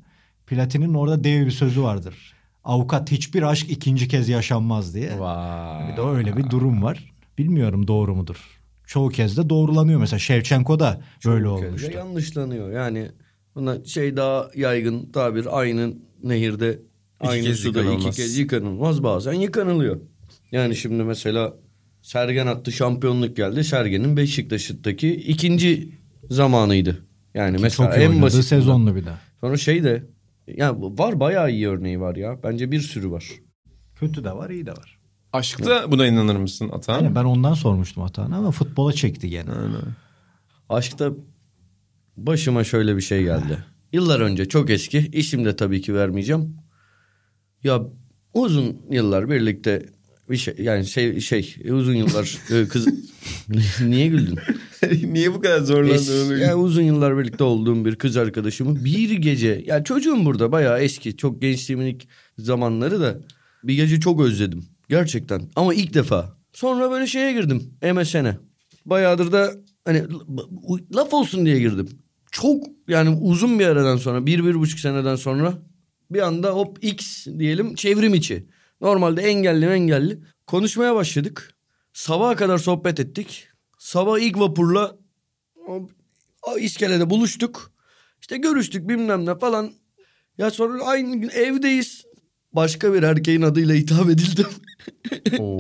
[0.48, 2.34] Platini'nin orada dev bir sözü vardır.
[2.64, 5.20] Avukat hiçbir aşk ikinci kez yaşanmaz diye.
[5.20, 5.92] Vay.
[5.92, 7.14] Bir de öyle bir durum var.
[7.38, 8.60] Bilmiyorum doğru mudur.
[8.88, 10.20] Çoğu kez de doğrulanıyor mesela.
[10.20, 11.92] Şevçenko da böyle Çok kez de olmuştu.
[11.92, 12.72] yanlışlanıyor.
[12.72, 13.12] Yani
[13.56, 16.80] buna şey daha yaygın tabir aynı nehirde
[17.20, 18.16] aynı kez suda iki yıkanılmaz.
[18.16, 20.00] kez yıkanılmaz bazen yıkanılıyor.
[20.52, 21.54] Yani şimdi mesela
[22.02, 23.64] Sergen attı şampiyonluk geldi.
[23.64, 25.90] Sergen'in Beşiktaş'taki ikinci
[26.30, 27.06] zamanıydı.
[27.34, 28.44] Yani mesela Çok iyi en basit.
[28.46, 29.12] sezonlu bir de.
[29.42, 30.04] Sonra şey de
[30.48, 32.44] ya var bayağı iyi örneği var ya.
[32.44, 33.26] Bence bir sürü var.
[33.96, 35.00] Kötü de var iyi de var.
[35.34, 37.04] Aşkta buna inanır mısın Atan?
[37.04, 39.52] Yani ben ondan sormuştum hatanı ama futbola çekti gene.
[40.70, 41.12] Aşkta
[42.18, 43.58] başıma şöyle bir şey geldi.
[43.94, 45.10] Yıllar önce çok eski.
[45.14, 46.56] İsim de tabii ki vermeyeceğim.
[47.64, 47.82] Ya
[48.34, 49.86] uzun yıllar birlikte
[50.30, 52.88] bir şey yani şey şey uzun yıllar e, kız
[53.82, 54.40] niye güldün?
[55.04, 56.38] Niye bu kadar Es, zorlandın?
[56.40, 61.18] yani uzun yıllar birlikte olduğum bir kız arkadaşımı bir gece yani çocuğum burada bayağı eski
[61.18, 62.04] çok gençliğimin ilk
[62.38, 63.20] zamanları da
[63.64, 66.38] bir gece çok özledim gerçekten ama ilk defa.
[66.54, 68.38] Sonra böyle şeye girdim MSN'e.
[68.86, 69.52] Bayağıdır da
[69.86, 70.04] hani
[70.96, 71.90] laf olsun diye girdim.
[72.34, 75.54] Çok yani uzun bir aradan sonra bir bir buçuk seneden sonra
[76.12, 78.48] bir anda hop X diyelim çevrim içi.
[78.82, 81.56] Normalde engelli engelli konuşmaya başladık.
[81.94, 83.48] Sabaha kadar sohbet ettik.
[83.78, 84.96] Sabah ilk vapurla
[85.68, 87.72] o, iskelede buluştuk.
[88.22, 89.72] İşte görüştük bilmem ne falan.
[90.38, 92.06] Ya sonra aynı gün evdeyiz.
[92.54, 94.48] Başka bir erkeğin adıyla hitap edildim.
[95.40, 95.58] Oo.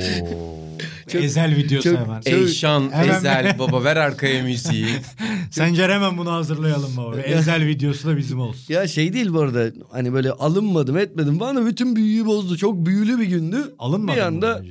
[1.14, 2.22] Ezel videosu çok- hemen.
[2.26, 4.88] Eyşan, Hemen- Ezel, baba ver arkaya müziği.
[5.52, 7.20] Sencer hemen bunu hazırlayalım baba.
[7.22, 8.74] Ezel videosu da bizim olsun.
[8.74, 12.58] ya şey değil bu arada hani böyle alınmadım etmedim bana bütün büyüyü bozdu.
[12.58, 13.58] Çok büyülü bir gündü.
[13.80, 14.64] Alınmadı Bir anda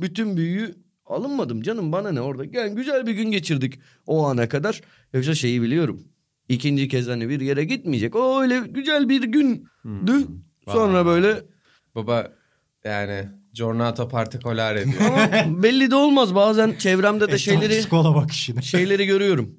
[0.00, 0.74] bütün büyüyü
[1.06, 2.44] alınmadım canım bana ne orada.
[2.52, 4.80] Yani güzel bir gün geçirdik o ana kadar.
[5.12, 6.02] Yoksa şeyi biliyorum.
[6.48, 8.16] İkinci kez hani bir yere gitmeyecek.
[8.16, 10.26] O öyle güzel bir gündü.
[10.66, 11.06] Sonra Vay.
[11.06, 11.42] böyle
[11.94, 12.32] baba
[12.84, 15.00] yani Giornata particolare diyor.
[15.00, 16.34] ama belli de olmaz.
[16.34, 18.62] Bazen çevremde de şeyleri Skola bakışını.
[18.62, 19.56] şeyleri görüyorum.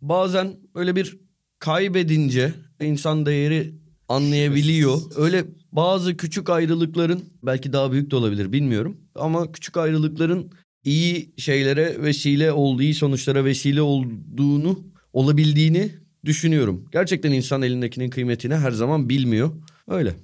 [0.00, 1.18] Bazen öyle bir
[1.58, 3.74] kaybedince insan değeri
[4.08, 4.98] anlayabiliyor.
[5.16, 9.00] Öyle bazı küçük ayrılıkların belki daha büyük de olabilir bilmiyorum.
[9.14, 10.52] Ama küçük ayrılıkların
[10.84, 14.78] iyi şeylere vesile olduğu, iyi sonuçlara vesile olduğunu,
[15.12, 15.90] olabildiğini
[16.24, 16.88] düşünüyorum.
[16.92, 19.50] Gerçekten insan elindekinin kıymetini her zaman bilmiyor.
[19.88, 20.14] Öyle.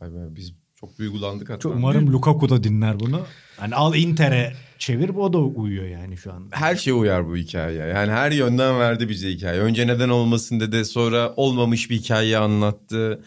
[0.00, 1.68] Vay be biz çok duygulandık hatta.
[1.68, 3.20] Umarım Lukaku da dinler bunu.
[3.56, 6.48] Hani al Inter'e çevir o da uyuyor yani şu an.
[6.50, 7.76] her şeye uyar bu hikaye.
[7.86, 9.60] Yani her yönden verdi bize hikaye.
[9.60, 13.22] Önce neden olmasın dedi sonra olmamış bir hikaye anlattı.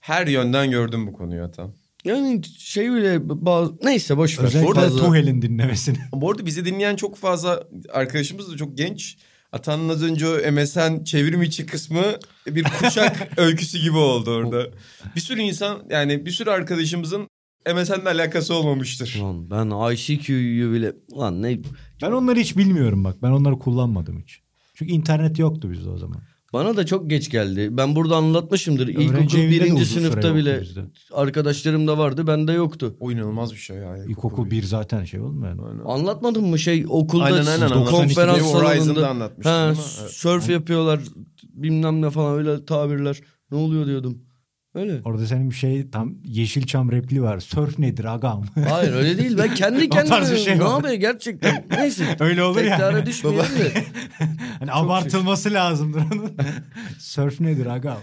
[0.00, 1.72] Her yönden gördüm bu konuyu Atan.
[2.04, 3.72] Yani şey bile bazı...
[3.84, 4.44] Neyse boş ver.
[4.44, 5.98] Özellikle Fazla- Tuhel'in dinlemesini.
[6.12, 9.16] Bu arada bizi dinleyen çok fazla arkadaşımız da çok genç.
[9.52, 12.02] Atan'ın az önce o MSN çevrim içi kısmı
[12.46, 14.66] bir kuşak öyküsü gibi oldu orada.
[15.16, 17.28] Bir sürü insan yani bir sürü arkadaşımızın
[17.74, 19.18] MSN'le alakası olmamıştır.
[19.20, 20.92] Lan ben ICQ'yu bile...
[21.18, 21.58] Lan ne...
[22.02, 23.22] Ben onları hiç bilmiyorum bak.
[23.22, 24.40] Ben onları kullanmadım hiç.
[24.74, 26.22] Çünkü internet yoktu bizde o zaman.
[26.52, 27.68] Bana da çok geç geldi.
[27.70, 28.88] Ben burada anlatmışımdır.
[28.88, 30.80] İlkokul birinci sınıfta bile bizde.
[31.12, 32.26] arkadaşlarım da vardı.
[32.26, 32.96] Bende yoktu.
[33.00, 33.96] O inanılmaz bir şey ya.
[34.04, 35.48] İlkokul bir zaten şey olmuyor.
[35.48, 35.62] Yani.
[35.62, 35.84] Aynen.
[35.84, 38.40] Anlatmadın mı şey okulda Aynen, aynen, konferans.
[38.40, 40.10] Horizon'da salonunda anlatmıştım ha, ama, evet.
[40.10, 41.00] surf yapıyorlar
[41.42, 43.20] bilmem ne falan öyle tabirler.
[43.50, 44.18] Ne oluyor diyordum.
[44.74, 45.00] Öyle.
[45.04, 47.40] Orada senin bir şey tam Yeşilçam repliği var.
[47.40, 48.44] Surf nedir agam?
[48.68, 49.38] Hayır öyle değil.
[49.38, 51.66] Ben kendi kendime şey ne yapıyor gerçekten.
[51.70, 52.16] Neyse.
[52.20, 52.70] Öyle olur ya.
[52.76, 53.84] Tekrara düşmeyelim de.
[54.58, 56.32] hani abartılması lazımdır onun.
[56.98, 57.98] Surf nedir agam?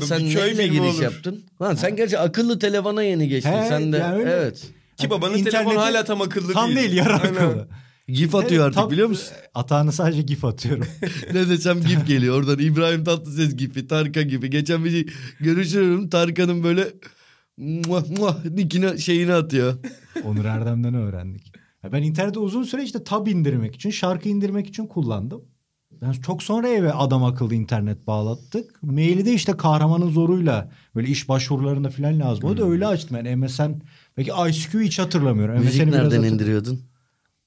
[0.00, 1.02] Bu sen bir köy giriş olur.
[1.02, 1.44] yaptın?
[1.62, 3.52] Lan sen gerçi akıllı telefona yeni geçtin.
[3.52, 4.30] He, sen de ya öyle.
[4.30, 4.62] evet.
[4.96, 6.78] Ki babanın İnterneti- telefonu hala tam akıllı Tam değil.
[6.78, 7.34] değil yarı Aynen.
[7.34, 7.68] akıllı.
[8.08, 9.36] Gif atıyor artık Tam- biliyor musun?
[9.54, 10.86] Atağını sadece gif atıyorum.
[11.32, 12.36] ne desem gif geliyor.
[12.38, 14.50] Oradan İbrahim Tatlıses gibi, Tarkan gibi.
[14.50, 15.06] Geçen bir şey
[15.40, 16.08] görüşüyorum.
[16.08, 16.88] Tarkan'ın böyle
[17.58, 19.74] muah muah nikine şeyini atıyor.
[20.24, 21.52] Onur Erdem'den öğrendik.
[21.92, 25.44] Ben internette uzun süre işte tab indirmek için, şarkı indirmek için kullandım.
[26.02, 28.82] Ben çok sonra eve adam akıllı internet bağlattık.
[28.82, 32.44] Maili de işte kahramanın zoruyla böyle iş başvurularında falan lazım.
[32.44, 33.16] O da öyle açtım.
[33.16, 33.72] Yani MSN
[34.16, 35.58] belki ICQ hiç hatırlamıyorum.
[35.58, 36.80] Müzik MSN'i nereden indiriyordun?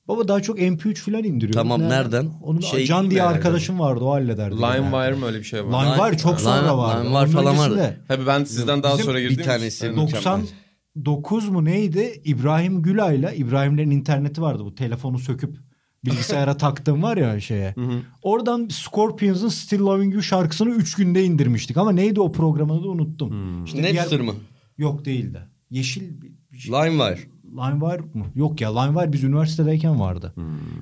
[0.08, 1.70] Baba daha çok MP3 falan indiriyorum.
[1.70, 2.30] Tamam, nereden?
[2.43, 3.34] Onu Şey Can diye nereden?
[3.36, 4.55] arkadaşım vardı o hallederdi.
[4.55, 5.86] LimeWire mı öyle bir şey var?
[5.86, 6.99] LimeWire çok Line- sonra vardı.
[7.05, 7.97] LimeWire Onun falan vardı.
[8.08, 9.45] Tabii ben sizden daha Bizim sonra bir girdim.
[9.45, 9.97] tanesi Aynen.
[9.97, 12.22] 99 mu neydi?
[12.26, 15.58] İbrahim Gülay'la İbrahimlerin interneti vardı bu telefonu söküp
[16.05, 17.76] bilgisayara taktığım var ya şeye.
[18.22, 23.64] Oradan Scorpions'ın Still Loving You şarkısını 3 günde indirmiştik ama neydi o programını da unuttum.
[23.66, 24.34] İşte diğer- Napster mı?
[24.78, 25.39] Yok değildi.
[25.70, 26.72] Yeşil bir bir şey.
[26.74, 27.20] LimeWire.
[27.52, 28.26] LimeWire mı?
[28.36, 30.34] Yok ya LimeWire biz üniversitedeyken vardı.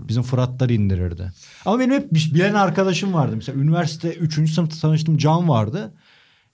[0.08, 1.32] Bizim Fıratlar indirirdi.
[1.66, 3.36] Ama benim hep bilen arkadaşım vardı.
[3.36, 4.34] Mesela üniversite 3.
[4.52, 5.94] sınıfta tanıştığım Can vardı.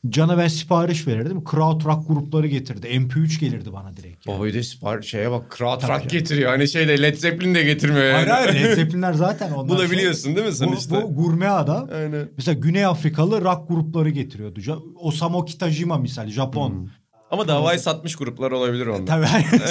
[0.09, 1.43] Can'a ben sipariş verirdim.
[1.51, 2.87] Crowd rock grupları getirdi.
[2.87, 4.27] MP3 gelirdi bana direkt.
[4.27, 4.37] yani.
[4.37, 6.51] Baba bir de sipar şeye bak Tabii Rock getiriyor.
[6.51, 8.29] Hani şeyde Led Zeppelin de getirmiyor yani.
[8.29, 9.69] Hayır hayır Led Zeppelinler zaten onlar.
[9.69, 11.03] Bu da şey- biliyorsun değil mi sen bu, işte?
[11.03, 11.89] bu gurme adam.
[11.93, 12.29] Aynen.
[12.37, 14.83] Mesela Güney Afrikalı rock grupları getiriyordu.
[14.95, 16.89] Osamu Kitajima misal Japon.
[17.31, 19.05] Ama davayı satmış gruplar olabilir onlar.
[19.05, 19.27] Tabii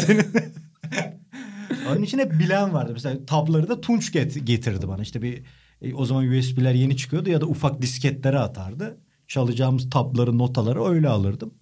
[0.06, 0.26] senin.
[1.90, 2.90] Onun için hep bilen vardı.
[2.92, 5.02] Mesela tabları da Tunç get- getirdi bana.
[5.02, 5.42] İşte bir
[5.82, 8.98] e, o zaman USB'ler yeni çıkıyordu ya da ufak disketlere atardı.
[9.28, 11.54] Çalacağımız tabları, notaları öyle alırdım.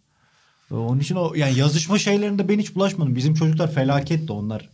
[0.70, 3.16] Onun için o yani yazışma şeylerinde ben hiç bulaşmadım.
[3.16, 4.70] Bizim çocuklar felaketti onlar.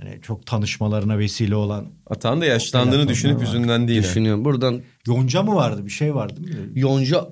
[0.00, 1.86] Hani çok tanışmalarına vesile olan.
[2.06, 3.40] Atan da yaşlandığını düşünüp var.
[3.40, 4.02] yüzünden değil.
[4.02, 4.44] Düşünüyorum.
[4.44, 5.86] Buradan Yonca mı vardı?
[5.86, 6.48] Bir şey vardı mi?
[6.74, 7.28] Yonca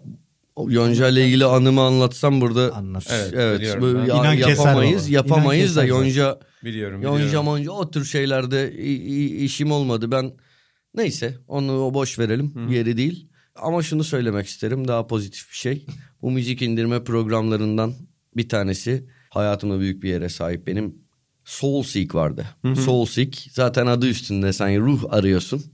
[0.68, 3.06] Yonca ile ilgili anımı anlatsam burada Anlat.
[3.10, 4.04] Evet, evet biliyorum böyle ben.
[4.06, 7.44] ya- İnan yapamayız yapamayız İnan da Yonca Biliyorum Yonca biliyorum.
[7.44, 8.72] monca o tür şeylerde
[9.44, 10.10] işim olmadı.
[10.10, 10.32] Ben
[10.94, 13.28] neyse onu o boş verelim yeri değil.
[13.56, 15.86] Ama şunu söylemek isterim daha pozitif bir şey.
[16.22, 17.94] Bu müzik indirme programlarından
[18.36, 20.94] bir tanesi hayatımda büyük bir yere sahip benim.
[21.44, 22.46] Soulseek vardı.
[22.84, 25.64] Soulseek zaten adı üstünde sen ruh arıyorsun.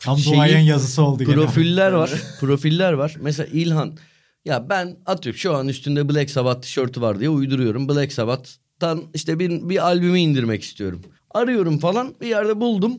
[0.00, 1.34] Tam Şeyi- duayen yazısı oldu gene.
[1.34, 2.10] Profiller var.
[2.40, 3.16] profiller var.
[3.20, 3.96] Mesela İlhan
[4.44, 7.88] ya ben atıyorum şu an üstünde Black Sabbath tişörtü var diye uyduruyorum.
[7.88, 11.00] Black Sabbath'tan işte bir, bir albümü indirmek istiyorum.
[11.30, 12.92] Arıyorum falan bir yerde buldum.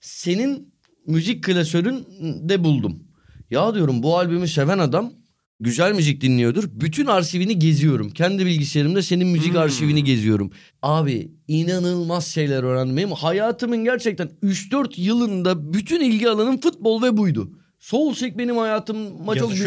[0.00, 0.74] Senin
[1.06, 2.06] müzik klasörün
[2.48, 3.02] de buldum.
[3.50, 5.12] Ya diyorum bu albümü seven adam
[5.60, 6.64] güzel müzik dinliyordur.
[6.72, 8.10] Bütün arşivini geziyorum.
[8.10, 9.60] Kendi bilgisayarımda senin müzik Hmm.
[9.60, 10.50] arşivini geziyorum.
[10.82, 13.12] Abi inanılmaz şeyler öğrendim.
[13.12, 17.50] Hayatımın gerçekten 3-4 yılında bütün ilgi alanım futbol ve buydu.
[17.78, 19.62] Soulcheck benim hayatıma çok büyük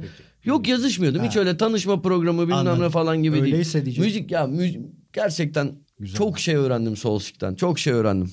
[0.00, 0.08] peki?
[0.44, 1.24] Yok yazışmıyordum.
[1.24, 1.40] Hiç Ha.
[1.40, 2.82] öyle tanışma programı bilmem Anladım.
[2.84, 3.44] ne falan gibi değil.
[3.44, 4.04] Öyleyse diyecektim.
[4.04, 4.80] Müzik ya müzik
[5.12, 6.18] gerçekten Güzel.
[6.18, 7.54] çok şey öğrendim Soulcheck'ten.
[7.54, 8.30] Çok şey öğrendim.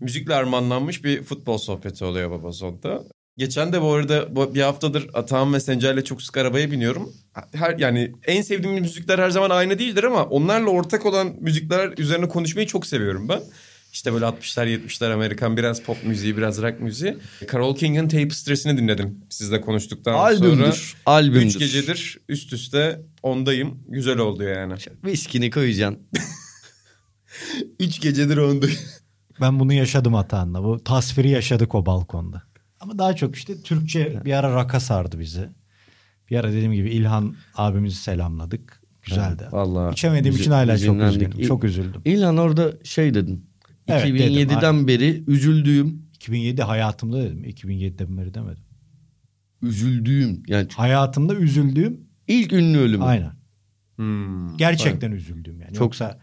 [0.00, 3.02] Müzikle armağanlanmış bir futbol sohbeti oluyor baba sonda.
[3.38, 7.12] Geçen de bu arada bir haftadır Atahan Messenger'le çok sık arabaya biniyorum.
[7.52, 12.28] Her yani en sevdiğim müzikler her zaman aynı değildir ama onlarla ortak olan müzikler üzerine
[12.28, 13.42] konuşmayı çok seviyorum ben.
[13.96, 17.18] İşte böyle 60'lar 70'ler Amerikan biraz pop müziği biraz rock müziği.
[17.52, 20.22] Carole King'in Tapestry'sini dinledim sizle konuştuktan sonra.
[20.22, 20.96] Albümdür.
[21.06, 21.46] Albümdür.
[21.46, 23.78] Üç gecedir üst üste ondayım.
[23.88, 24.74] Güzel oldu yani.
[25.04, 26.02] Viskini koyacaksın.
[27.80, 28.78] Üç gecedir ondayım.
[29.40, 30.64] Ben bunu yaşadım Atahan'la.
[30.64, 32.42] Bu tasviri yaşadık o balkonda.
[32.80, 35.48] Ama daha çok işte Türkçe bir ara raka sardı bizi.
[36.30, 38.82] Bir ara dediğim gibi İlhan abimizi selamladık.
[39.02, 39.48] Güzeldi.
[39.50, 39.92] Vallahi.
[39.92, 41.38] İçemediğim Üzü- için hala çok üzgünüm.
[41.38, 42.02] İl- Çok üzüldüm.
[42.04, 43.55] İlhan orada şey dedin.
[43.88, 44.16] Evet, dedim.
[44.16, 47.44] 2007'den beri üzüldüğüm, 2007 hayatımda dedim.
[47.44, 48.62] 2007'den beri demedim.
[49.62, 53.04] üzüldüğüm yani Hayatımda üzüldüğüm ilk ünlü ölümü.
[53.04, 53.32] aynen.
[53.96, 54.56] Hmm.
[54.56, 55.72] Gerçekten üzüldüğüm yani.
[55.72, 56.18] Çok- Yoksa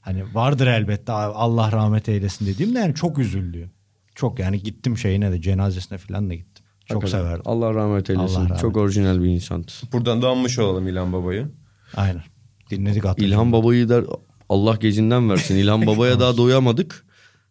[0.00, 3.70] hani vardır elbette Allah rahmet eylesin dediğim de yani çok üzüldüğüm.
[4.14, 6.64] Çok yani gittim şeyine de cenazesine falan da gittim.
[6.86, 7.24] Çok Hakikaten.
[7.24, 7.42] severdim.
[7.44, 8.36] Allah rahmet eylesin.
[8.36, 9.72] Allah rahmet Çok orijinal bir insandı.
[9.92, 11.48] Buradan da anmış olalım İlhan Baba'yı.
[11.96, 12.22] Aynen.
[12.70, 13.32] Dinledik hatırladım.
[13.32, 14.04] İlhan Baba'yı der
[14.48, 15.56] Allah gecinden versin.
[15.56, 17.03] İlhan Baba'ya daha doyamadık.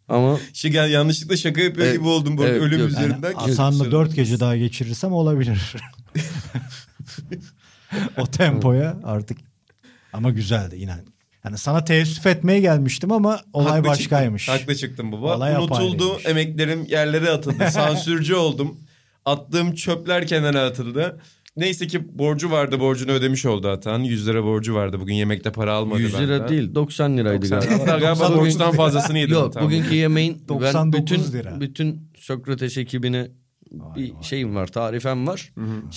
[0.09, 2.89] Ama Şey yani yanlışlıkla şaka yapıyor Evet, gibi oldum bu evet, ölüm yok.
[2.89, 3.31] üzerinden.
[3.31, 5.75] Yani Hasan'la dört gece daha geçirirsem olabilir.
[8.17, 9.37] o tempoya artık.
[10.13, 10.99] Ama güzeldi inan.
[11.45, 14.45] Yani sana teessüf etmeye gelmiştim ama olay Haklı başkaymış.
[14.45, 15.37] Çıktım, haklı çıktım baba.
[15.37, 16.25] Olay Unutuldu, apayrıymış.
[16.25, 17.67] emeklerim yerlere atıldı.
[17.71, 18.77] Sansürcü oldum.
[19.25, 21.19] Attığım çöpler kenara atıldı.
[21.57, 23.99] Neyse ki borcu vardı, borcunu ödemiş oldu Atan.
[23.99, 24.99] 100 lira borcu vardı.
[24.99, 26.49] Bugün yemekte para almadı 100 lira benden.
[26.49, 27.73] değil 90 liraydı 90 galiba.
[27.73, 29.33] Hatta galiba 99 borçtan fazlasını yedim.
[29.33, 29.63] Yok Atan.
[29.63, 31.61] bugünkü yemeğin ben 99 bütün lira.
[31.61, 33.27] bütün Sokrates ekibine
[33.71, 34.23] bir vay.
[34.23, 35.53] şeyim var, tarifem var.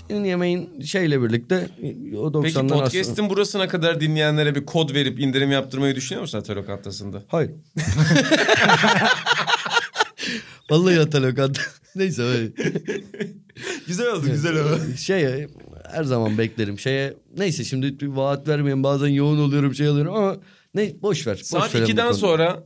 [0.08, 1.68] Senin yemeğin şeyle birlikte
[2.16, 6.38] o 90'dan Peki aslında- podcast'in burasına kadar dinleyenlere bir kod verip indirim yaptırmayı düşünüyor musun
[6.38, 7.22] Ata Lokantası'nda?
[7.28, 7.50] Hayır.
[10.70, 11.38] Vallahi atalok
[11.96, 12.52] Neyse öyle.
[13.86, 14.80] Güzel oldu, güzel oldu.
[14.96, 15.48] Şeye
[15.90, 16.78] her zaman beklerim.
[16.78, 18.82] Şeye neyse şimdi bir vaat vermeyin.
[18.82, 20.36] Bazen yoğun oluyorum şey alıyorum ama
[20.74, 21.34] ne boş ver.
[21.36, 22.14] Boş Saat verin bu 2'den konuyu.
[22.20, 22.64] sonra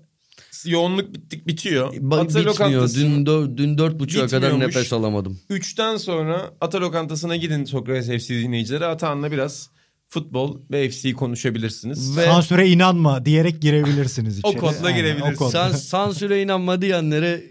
[0.67, 1.95] yoğunluk bittik bitiyor.
[1.95, 2.47] Ba- Ata bitmiyor.
[2.47, 5.39] Lokantası Dün, dö- dün dört buçuğa kadar nefes alamadım.
[5.51, 8.87] 3'ten sonra Ata Lokantası'na gidin Sokrates FC dinleyicileri.
[8.87, 9.71] Atahan'la biraz
[10.09, 12.17] futbol ve FC'yi konuşabilirsiniz.
[12.17, 14.57] Ve Sansüre inanma diyerek girebilirsiniz içeri.
[14.57, 15.35] O kodla Aynen, girebilirsiniz.
[15.37, 15.51] o kodla.
[15.51, 17.43] san, sansüre inanma diyenlere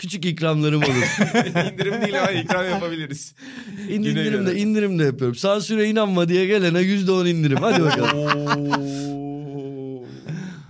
[0.00, 1.18] küçük ikramlarım olur.
[1.72, 3.34] İndirim değil ama ikram yapabiliriz.
[3.88, 5.34] İn- indirim de indirim de yapıyorum.
[5.36, 7.58] Sansüre inanma diye gelene yüzde on indirim.
[7.60, 8.30] Hadi bakalım.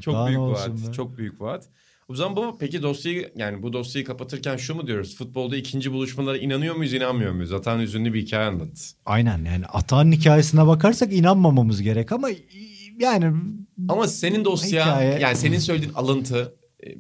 [0.01, 0.69] Çok Daha büyük vaat.
[0.69, 0.93] be?
[0.93, 1.65] Çok büyük vaat.
[2.09, 5.17] O zaman bu peki dosyayı yani bu dosyayı kapatırken şu mu diyoruz?
[5.17, 7.53] Futbolda ikinci buluşmalara inanıyor muyuz inanmıyor muyuz?
[7.53, 8.93] Atan hüzünlü bir hikaye anlat.
[9.07, 12.29] Aynen yani Atağan'ın hikayesine bakarsak inanmamamız gerek ama
[13.01, 13.33] yani
[13.89, 16.55] Ama senin dosya Hikaye- yani senin söylediğin alıntı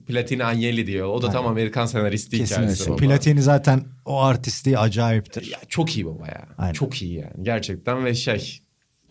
[0.06, 1.08] Platini Agnelli diyor.
[1.08, 2.54] O da tam Amerikan senaristi hikayesi.
[2.54, 2.90] Kesinlikle.
[2.90, 2.96] baba.
[2.96, 5.50] Platini zaten o artistliği acayiptir.
[5.52, 6.48] Ya çok iyi baba ya.
[6.58, 6.72] Aynen.
[6.72, 8.60] Çok iyi yani gerçekten ve şey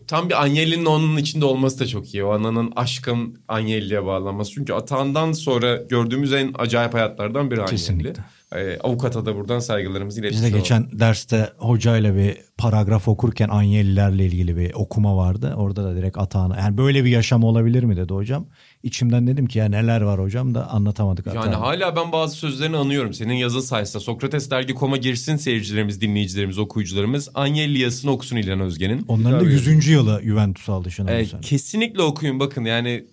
[0.06, 2.24] tam bir Agnelli'nin onun içinde olması da çok iyi.
[2.24, 4.52] O ananın aşkın Agnelli'ye bağlanması.
[4.52, 7.70] Çünkü Atahan'dan sonra gördüğümüz en acayip hayatlardan biri Agnelli.
[7.70, 8.12] Kesinlikle.
[8.56, 10.58] Ee, avukata da buradan saygılarımızı Biz iletmiş de olalım.
[10.58, 15.54] geçen derste hocayla bir paragraf okurken Anyelilerle ilgili bir okuma vardı.
[15.56, 18.46] Orada da direkt Atağan'a yani böyle bir yaşam olabilir mi dedi hocam.
[18.82, 21.60] İçimden dedim ki ya neler var hocam da anlatamadık Yani Atağan'a.
[21.60, 23.14] hala ben bazı sözlerini anıyorum.
[23.14, 27.28] Senin yazın sayesinde Sokrates dergi.com'a girsin seyircilerimiz, dinleyicilerimiz, okuyucularımız.
[27.34, 29.04] Agnelli yazısını okusun İlhan Özgen'in.
[29.08, 29.88] Onların da 100.
[29.88, 31.40] yılı Juventus aldı Evet, sene.
[31.40, 33.04] kesinlikle okuyun bakın yani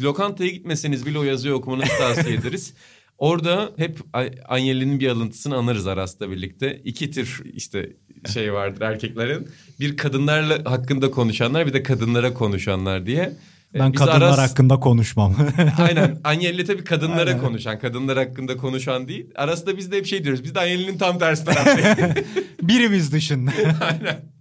[0.00, 2.74] lokantaya gitmeseniz bile o yazıyı okumanızı tavsiye ederiz.
[3.18, 6.80] Orada hep A- Agnelli'nin bir alıntısını anarız Aras'la birlikte.
[6.84, 7.90] İki tür işte
[8.32, 9.48] şey vardır erkeklerin.
[9.80, 13.32] Bir kadınlarla hakkında konuşanlar bir de kadınlara konuşanlar diye.
[13.74, 15.36] Ee, Ben biz kadınlar Aras- hakkında konuşmam.
[15.78, 16.20] Aynen.
[16.24, 17.40] Agnelli tabii kadınlara Aynen.
[17.42, 19.30] konuşan, kadınlar hakkında konuşan değil.
[19.34, 20.44] Arasında biz de hep şey diyoruz.
[20.44, 22.16] Biz de Agnelli'nin tam tersi taraftayız.
[22.62, 23.50] Birimiz dışında.
[23.80, 24.34] Aynen.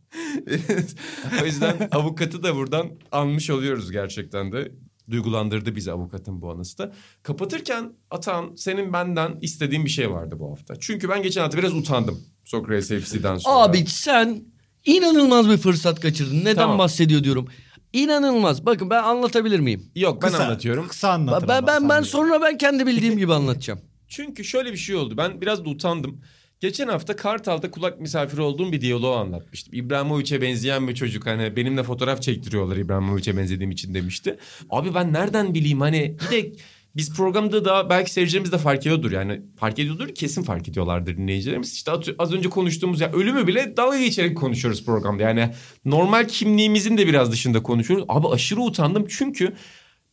[1.42, 4.72] o yüzden avukatı da buradan almış oluyoruz gerçekten de.
[5.12, 6.94] Duygulandırdı bizi avukatın bu anısı da.
[7.24, 10.74] Kapatırken Atan senin benden istediğin bir şey vardı bu hafta.
[10.80, 12.20] Çünkü ben geçen hafta biraz utandım.
[12.44, 13.56] Sokrates FC'den sonra.
[13.56, 14.44] Abi sen
[14.86, 16.40] inanılmaz bir fırsat kaçırdın.
[16.40, 16.78] Neden Tamam.
[16.80, 17.48] bahsediyor diyorum.
[17.94, 18.66] İnanılmaz.
[18.66, 19.86] Bakın ben anlatabilir miyim?
[19.96, 20.88] Yok ben Kısa, anlatıyorum.
[20.88, 21.48] Kısa anlatın.
[21.48, 22.08] Ben ama ben, sen ben de.
[22.08, 23.80] sonra ben kendi bildiğim gibi anlatacağım.
[24.08, 25.18] Çünkü şöyle bir şey oldu.
[25.18, 26.22] Ben biraz da utandım.
[26.60, 29.74] Geçen hafta Kartal'da kulak misafiri olduğum bir diyaloğu anlatmıştım.
[29.74, 34.38] İbrahimovic'e benzeyen bir çocuk hani benimle fotoğraf çektiriyorlar İbrahimovic'e benzediğim için demişti.
[34.70, 36.52] Abi ben nereden bileyim hani bir de
[36.96, 41.74] biz programda da belki seyircilerimiz de fark ediyordur yani fark ediyordur kesin fark ediyorlardır dinleyicilerimiz.
[41.74, 45.24] İşte az önce konuştuğumuz ya ölümü bile dalga geçerek konuşuyoruz programda.
[45.24, 45.50] Yani
[45.86, 48.06] normal kimliğimizin de biraz dışında konuşuyoruz.
[48.08, 49.54] Abi aşırı utandım çünkü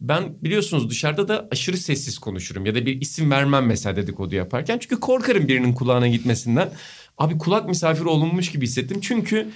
[0.00, 4.78] ben biliyorsunuz dışarıda da aşırı sessiz konuşurum ya da bir isim vermem mesela dedikodu yaparken.
[4.78, 6.72] Çünkü korkarım birinin kulağına gitmesinden.
[7.18, 9.00] Abi kulak misafiri olunmuş gibi hissettim.
[9.00, 9.48] Çünkü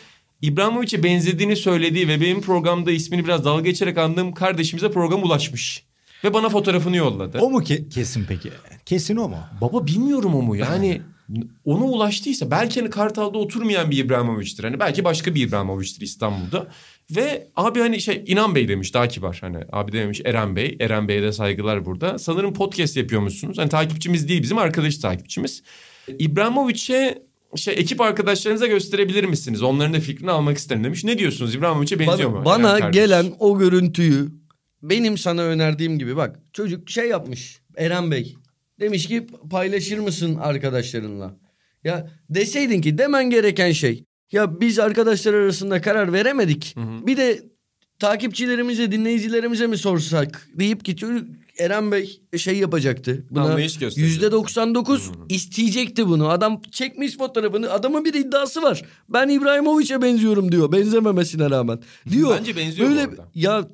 [0.43, 5.85] İbrahimovic'e benzediğini söylediği ve benim programda ismini biraz dalga geçerek andığım kardeşimize program ulaşmış.
[6.25, 7.39] Ve bana fotoğrafını yolladı.
[7.39, 8.51] O mu ke- kesin peki?
[8.87, 9.39] Kesin o mu?
[9.61, 11.03] Baba bilmiyorum o mu yani
[11.65, 14.65] ona ulaştıysa belki hani Kartal'da oturmayan bir İbrahimovic'tir.
[14.65, 16.67] Hani belki başka bir İbrahimovic'tir İstanbul'da.
[17.11, 20.77] Ve abi hani şey İnan Bey demiş daha kibar hani abi dememiş Eren Bey.
[20.81, 22.19] Eren Bey'e de saygılar burada.
[22.19, 23.59] Sanırım podcast yapıyormuşsunuz.
[23.59, 25.63] Hani takipçimiz değil bizim arkadaş takipçimiz.
[26.19, 27.23] İbrahimovic'e
[27.57, 29.63] şey ekip arkadaşlarınıza gösterebilir misiniz?
[29.63, 31.05] Onların da fikrini almak isterim demiş.
[31.05, 32.45] Ne diyorsunuz İbrahimovic'e benziyor bana, mu?
[32.45, 34.44] Bana gelen o görüntüyü
[34.91, 38.35] benim sana önerdiğim gibi bak çocuk şey yapmış Eren Bey.
[38.81, 41.37] Demiş ki paylaşır mısın arkadaşlarınla?
[41.85, 44.05] Ya deseydin ki demen gereken şey.
[44.33, 46.77] Ya biz arkadaşlar arasında karar veremedik.
[46.77, 47.43] Bir de
[47.99, 51.29] takipçilerimize, dinleyicilerimize mi sorsak deyip ki çocuk
[51.59, 53.27] Eren Bey şey yapacaktı.
[53.31, 53.61] Buna
[53.97, 56.29] yüzde 99 isteyecekti bunu.
[56.29, 57.71] Adam çekmiş fotoğrafını.
[57.71, 58.83] Adamın bir iddiası var.
[59.09, 60.73] Ben İbrahimovic'e benziyorum diyor.
[60.73, 61.79] Benzememesine rağmen.
[62.11, 62.37] Diyor.
[62.39, 63.29] Bence benziyor bu Böyle, arada.
[63.35, 63.69] Ya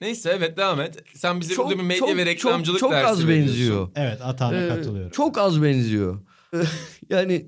[0.00, 1.04] Neyse evet devam et.
[1.14, 3.88] Sen bize çok, burada bir medya çok, ve reklamcılık çok, çok dersi az benziyor.
[3.96, 5.10] Evet Atahan'a Ee, katılıyorum.
[5.10, 6.20] Çok az benziyor.
[7.10, 7.46] yani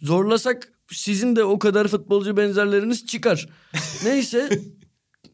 [0.00, 3.48] zorlasak sizin de o kadar futbolcu benzerleriniz çıkar.
[4.04, 4.48] Neyse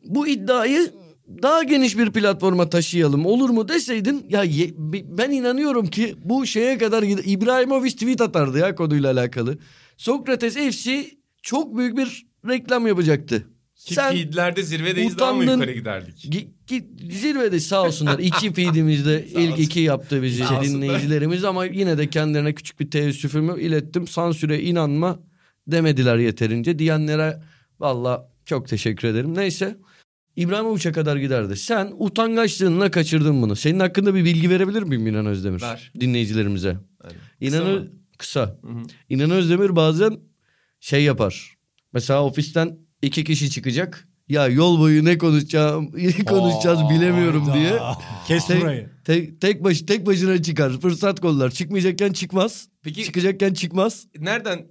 [0.05, 0.93] bu iddiayı
[1.43, 4.75] daha geniş bir platforma taşıyalım olur mu deseydin ya ye-
[5.19, 7.23] ben inanıyorum ki bu şeye kadar gider.
[7.27, 9.59] İbrahimovic tweet atardı ya konuyla alakalı.
[9.97, 11.07] Sokrates FC
[11.43, 13.47] çok büyük bir reklam yapacaktı.
[13.85, 15.53] Ki Sen feedlerde zirvedeyiz daha mı utandın.
[15.61, 16.25] yukarı giderdik?
[16.25, 18.19] Gi- gi- zirvede sağ olsunlar.
[18.19, 19.63] İki feedimizde ilk olsun.
[19.63, 24.07] iki yaptı bizi Sağ dinleyicilerimiz ama yine de kendilerine küçük bir teessüfümü ilettim.
[24.09, 25.21] Sansüre inanma
[25.67, 26.79] demediler yeterince.
[26.79, 27.43] Diyenlere
[27.81, 29.35] valla çok teşekkür ederim.
[29.35, 29.77] Neyse
[30.37, 31.57] İbrahimovic'e kadar giderdi.
[31.57, 33.57] Sen utangaçlığınla kaçırdın bunu.
[33.57, 35.63] Senin hakkında bir bilgi verebilir miyim İnan Özdemir?
[35.63, 35.93] Ver.
[36.01, 36.77] Dinleyicilerimize.
[37.01, 37.19] Aynen.
[37.41, 38.59] İnan Kısa kısa.
[38.63, 38.83] Hı hı.
[39.09, 40.19] İnan Özdemir bazen
[40.81, 41.55] şey yapar.
[41.93, 44.09] Mesela ofisten iki kişi çıkacak.
[44.29, 47.61] Ya yol boyu ne konuşacağım, ne konuşacağız bilemiyorum Hayda.
[47.61, 47.79] diye.
[48.29, 48.89] Kes Tek- burayı.
[49.05, 50.81] Tek, tek, baş, tek başına çıkar.
[50.81, 51.51] Fırsat kollar.
[51.51, 52.69] Çıkmayacakken çıkmaz.
[52.85, 54.07] Peki Çıkacakken çıkmaz.
[54.19, 54.67] nereden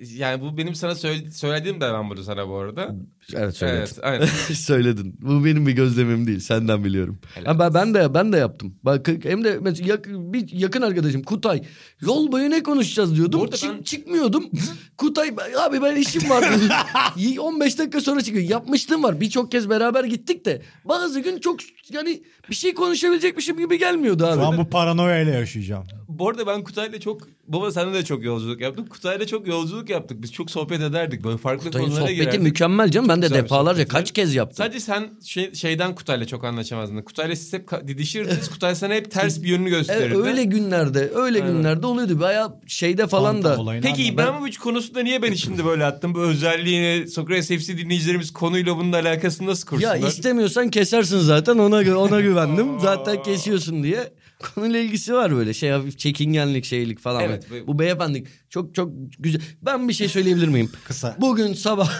[0.00, 2.94] yani bu benim sana söyle- söylediğim de ben bunu sana bu arada.
[3.34, 3.78] Evet söyledin.
[3.78, 4.26] Evet, aynen.
[4.54, 5.16] söyledin.
[5.20, 6.40] Bu benim bir gözlemim değil.
[6.40, 7.18] Senden biliyorum.
[7.34, 8.74] Helal Ha, ben, ben de ben de yaptım.
[8.82, 11.62] Bak hem de mesela yak- bir yakın arkadaşım Kutay
[12.00, 13.50] yol boyu ne konuşacağız diyordum.
[13.50, 14.50] Çık- ben- çıkmıyordum.
[14.98, 15.34] Kutay
[15.66, 16.44] abi ben işim var.
[16.52, 17.38] dedi.
[17.40, 18.48] 15 dakika sonra çıkıyor.
[18.50, 19.20] Yapmışlığım var.
[19.20, 21.56] Birçok kez beraber gittik de bazı gün çok
[21.92, 24.40] yani bir şey konuşabilecekmişim gibi gelmiyordu abi.
[24.40, 25.84] Şu an bu paranoya ile yaşayacağım.
[26.18, 28.90] Bu arada ben Kutay'la çok baba seninle de çok yolculuk yaptık.
[28.90, 30.22] Kutay'la çok yolculuk yaptık.
[30.22, 31.24] Biz çok sohbet ederdik.
[31.24, 32.42] Böyle farklı Kutay'ın konulara sohbeti girerdik.
[32.42, 33.08] mükemmel canım.
[33.08, 33.92] Ben de güzel bir defalarca sohbeti.
[33.92, 34.56] kaç kez yaptım.
[34.56, 37.02] Sadece sen şey, şeyden Kutay'la çok anlaşamazdın.
[37.02, 38.50] Kutay'la siz hep ka- didişirdiniz.
[38.50, 40.14] Kutay sana hep ters bir yönünü gösterirdi.
[40.16, 41.56] Evet, öyle günlerde, öyle Aynen.
[41.56, 42.20] günlerde oluyordu.
[42.20, 43.80] Baya şeyde falan da.
[43.82, 44.04] Peki.
[44.04, 46.14] İbrahimovic konusunda niye beni şimdi böyle attım?
[46.14, 49.96] Bu özelliğini Sokrates FC dinleyicilerimiz konuyla bunun alakasını nasıl kursunlar?
[49.96, 52.66] Ya istemiyorsan kesersin zaten ona ona güvendim.
[52.80, 54.12] zaten kesiyorsun diye.
[54.54, 57.22] Konuyla ilgisi var böyle şey hafif çekingenlik şeylik falan.
[57.22, 59.40] Evet, bu, bu- beyefendilik çok çok güzel.
[59.62, 60.70] Ben bir şey söyleyebilir miyim?
[60.84, 61.16] Kısa.
[61.20, 61.92] Bugün sabah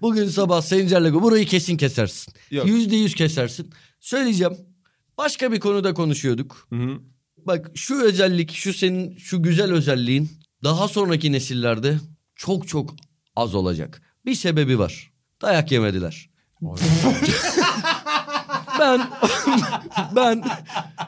[0.00, 2.34] bugün sabah Sencer'le burayı kesin kesersin.
[2.50, 2.66] Yok.
[2.66, 3.70] Yüzde yüz kesersin.
[4.00, 4.56] Söyleyeceğim.
[5.18, 6.66] Başka bir konuda konuşuyorduk.
[6.70, 7.00] Hı hı.
[7.46, 10.30] Bak şu özellik, şu senin şu güzel özelliğin
[10.64, 11.98] daha sonraki nesillerde
[12.36, 12.94] çok çok
[13.36, 14.02] az olacak.
[14.26, 15.12] Bir sebebi var.
[15.42, 16.30] Dayak yemediler.
[18.80, 19.00] ben
[20.16, 20.42] ben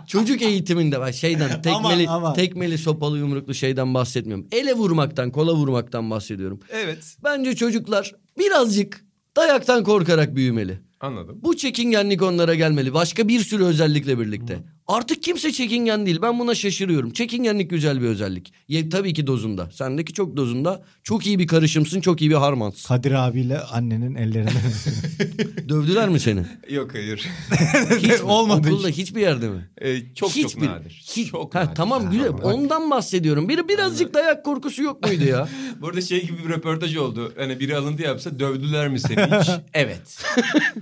[0.07, 2.35] çocuk eğitiminde bak şeyden tekmeli aman.
[2.35, 4.47] tekmeli sopalı yumruklu şeyden bahsetmiyorum.
[4.53, 6.61] Ele vurmaktan, kola vurmaktan bahsediyorum.
[6.73, 9.05] Evet Bence çocuklar birazcık
[9.37, 10.81] dayaktan korkarak büyümeli.
[11.01, 11.39] anladım.
[11.43, 12.95] Bu çekingenlik onlara gelmeli.
[12.95, 14.59] Başka bir sürü özellikle birlikte.
[14.89, 16.19] Artık kimse çekingen değil.
[16.23, 17.11] Ben buna şaşırıyorum.
[17.13, 18.53] Çekingenlik güzel bir özellik.
[18.69, 19.71] Ye, tabii ki dozunda.
[19.73, 20.83] Sendeki çok dozunda.
[21.03, 22.89] Çok iyi bir karışımsın, çok iyi bir harmansın.
[22.89, 24.53] Kadir abiyle annenin ellerinden.
[25.69, 26.43] Dövdüler mi seni?
[26.71, 27.27] Yok hayır.
[27.99, 28.23] Hiç mi?
[28.23, 29.69] Olmadı Okulda hiçbir yerde mi?
[29.81, 31.03] Ee, çok Hiç çok nadir.
[31.17, 31.75] Hiç, Çok ha, nadir.
[31.75, 32.29] tamam güzel.
[32.43, 33.49] Ondan bahsediyorum.
[33.49, 35.49] Bir birazcık dayak korkusu yok muydu ya?
[35.81, 37.33] Burada şey gibi bir röportaj oldu.
[37.39, 39.49] Hani biri alıntı yapsa dövdüler mi seni hiç?
[39.75, 40.23] evet.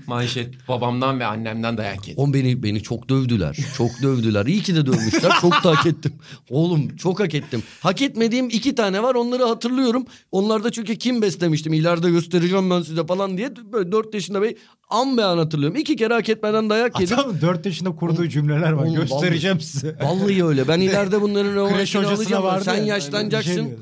[0.07, 2.23] Manşet babamdan ve annemden dayak yedim.
[2.23, 3.57] On beni beni çok dövdüler.
[3.77, 4.47] Çok dövdüler.
[4.47, 5.33] İyi ki de dövmüşler.
[5.41, 6.13] Çok da hak ettim.
[6.51, 7.63] Oğlum çok hak ettim.
[7.81, 9.15] Hak etmediğim iki tane var.
[9.15, 10.05] Onları hatırlıyorum.
[10.33, 11.73] Onlarda çünkü kim beslemiştim.
[11.73, 13.53] İleride göstereceğim ben size falan diye.
[13.73, 14.57] Böyle 4 yaşında bey
[14.91, 15.77] an be an hatırlıyorum.
[15.77, 17.19] İki kere hak etmeden dayak yedim.
[17.19, 18.85] Adam 4 yaşında kurduğu cümleler var.
[18.85, 19.97] Oğlum, Göstereceğim size.
[20.03, 20.69] Vallahi öyle.
[20.69, 22.65] Ben ileride bunların revanşını hocasına alacağım.
[22.65, 23.57] Sen ya, yaşlanacaksın.
[23.57, 23.79] bir şey.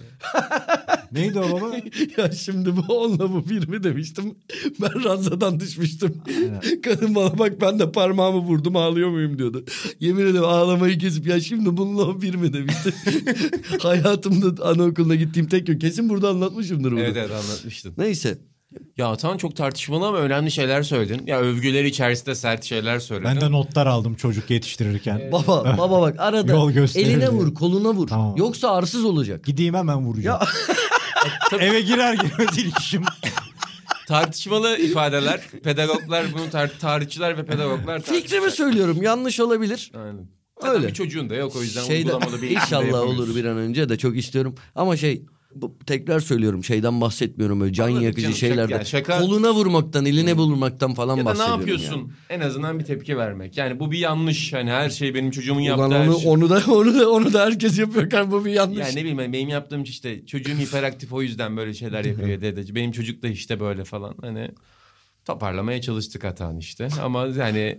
[1.13, 1.77] Neydi o baba?
[2.17, 4.35] ya şimdi bu onunla bu bir mi demiştim.
[4.81, 6.23] Ben ranzadan düşmüştüm.
[6.85, 9.65] Kadın bana bak ben de parmağımı vurdum ağlıyor muyum diyordu.
[10.01, 12.95] Yemin ederim ağlamayı kesip ya şimdi bununla o bir mi demişti.
[13.79, 15.79] Hayatımda anaokuluna gittiğim tek gün.
[15.79, 17.01] Kesin burada anlatmışımdır bunu.
[17.01, 17.95] Evet evet anlatmıştın.
[17.99, 18.39] Neyse.
[18.97, 21.27] Ya Atan çok tartışmalı ama önemli şeyler söyledin.
[21.27, 23.31] Ya övgüleri içerisinde sert şeyler söyledin.
[23.31, 25.33] Ben de notlar aldım çocuk yetiştirirken.
[25.33, 28.09] Baba baba bak arada Yol eline vur koluna vur.
[28.09, 28.37] Tamam.
[28.37, 29.45] Yoksa arsız olacak.
[29.45, 30.41] Gideyim hemen vuracağım.
[31.61, 33.03] Eve girer girmez ilk işim.
[34.09, 35.41] Tartışmalı ifadeler.
[35.65, 39.93] Pedagoglar bunu tar- tarihçiler ve pedagoglar Fikrimi söylüyorum yanlış olabilir.
[39.95, 40.29] Aynen.
[40.63, 40.89] Öyle.
[40.89, 43.23] Bir çocuğun da yok o yüzden Şeyde, uygulamalı bir İnşallah yapamıyorsun.
[43.23, 44.55] olur bir an önce de çok istiyorum.
[44.75, 45.23] Ama şey
[45.55, 48.79] bu, tekrar söylüyorum şeyden bahsetmiyorum öyle can Anladım yakıcı canım, şeylerden.
[48.81, 51.61] şaka- şaka- Koluna vurmaktan, eline vurmaktan falan Ya da ne bahsediyorum.
[51.61, 52.13] yapıyorsun?
[52.31, 53.57] En azından bir tepki vermek.
[53.57, 54.53] Yani bu bir yanlış.
[54.53, 56.31] Hani her şey benim çocuğumun yaptığı Ulan her onu, şey.
[56.31, 58.79] onu da onu da onu da herkes yapıyor bu bir yanlış.
[58.79, 62.75] Yani ne bileyim ben, benim yaptığım işte çocuğum hiperaktif o yüzden böyle şeyler yapıyor dedeci.
[62.75, 64.15] Benim çocuk da işte böyle falan.
[64.21, 64.51] Hani
[65.25, 66.89] toparlamaya çalıştık hatan işte.
[67.03, 67.79] Ama yani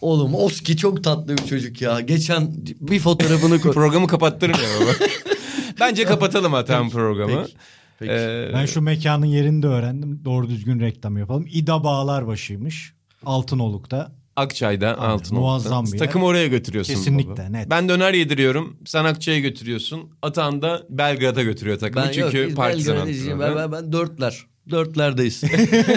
[0.00, 2.00] Oğlum Oski çok tatlı bir çocuk ya.
[2.00, 3.72] Geçen bir fotoğrafını koy.
[3.72, 4.90] programı kapattırmıyor baba.
[5.80, 7.42] Bence kapatalım hatan programı.
[7.42, 7.56] Peki.
[7.98, 8.12] Peki.
[8.12, 10.20] Ee, Ben şu mekanın yerini de öğrendim.
[10.24, 11.46] Doğru düzgün reklam yapalım.
[11.50, 12.92] İda Bağlarbaşı'ymış.
[13.26, 14.12] Altınoluk'ta.
[14.36, 15.98] Akçay'da altın muazzam bir yer.
[15.98, 16.94] Takım oraya götürüyorsun.
[16.94, 17.42] Kesinlikle, baba.
[17.42, 17.70] net.
[17.70, 18.76] Ben döner yediriyorum.
[18.86, 20.10] Sen Akçay'a götürüyorsun.
[20.22, 22.06] Atan da Belgrad'a götürüyor takımı.
[22.06, 23.40] ben çünkü yok, biz partizan antrenörü.
[23.40, 24.46] ben, ben, ben dörtler.
[24.70, 25.42] Dörtlerdeyiz.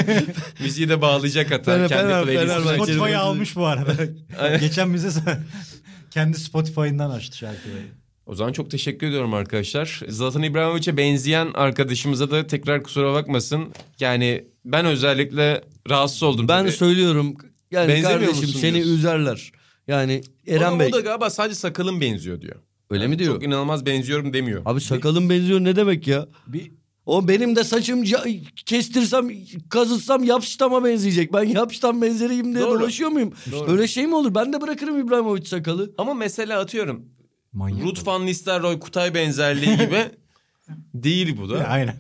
[0.60, 1.88] Müziği de bağlayacak Atan.
[1.88, 2.04] Kendi.
[2.04, 3.94] Fenerbahçe- Spotify'ı almış bu arada.
[4.60, 5.10] Geçen bize
[6.12, 7.76] kendi Spotify'ından açtı şarkıyı.
[8.30, 10.02] O zaman çok teşekkür ediyorum arkadaşlar.
[10.10, 13.66] Zlatan İbrahimovic'e benzeyen arkadaşımıza da tekrar kusura bakmasın.
[14.00, 16.48] Yani ben özellikle rahatsız oldum.
[16.48, 16.72] ben Tabii.
[16.72, 17.36] söylüyorum.
[17.72, 18.94] Yani Benzemiyor kardeşim musun seni diyorsun?
[18.94, 19.52] üzerler.
[19.88, 20.88] Yani Eren Bey.
[20.88, 22.56] O da galiba sadece sakalım benziyor diyor.
[22.90, 23.34] Öyle Yani mi diyor?
[23.34, 24.62] Çok inanılmaz benziyorum demiyor.
[24.66, 26.28] Abi sakalın benziyor ne demek ya?
[26.48, 26.72] Bir
[27.06, 28.04] O benim de saçım
[28.66, 29.30] kestirsem,
[29.70, 31.34] kazıtsam yapıştama benzeyecek.
[31.34, 32.80] Ben yapıştan benzeriyim diye Doğru.
[32.80, 33.34] dolaşıyor muyum?
[33.52, 33.72] Doğru.
[33.72, 34.36] Öyle şey mi olur?
[34.36, 35.92] Ben de bırakırım İbrahimovic sakalı.
[35.98, 37.06] Ama mesela atıyorum
[37.54, 37.84] manyak.
[37.86, 40.06] Ruth van Nistelrooy Kutay benzerliği gibi
[40.94, 41.68] değil bu Ya, da.
[41.68, 41.96] Aynen.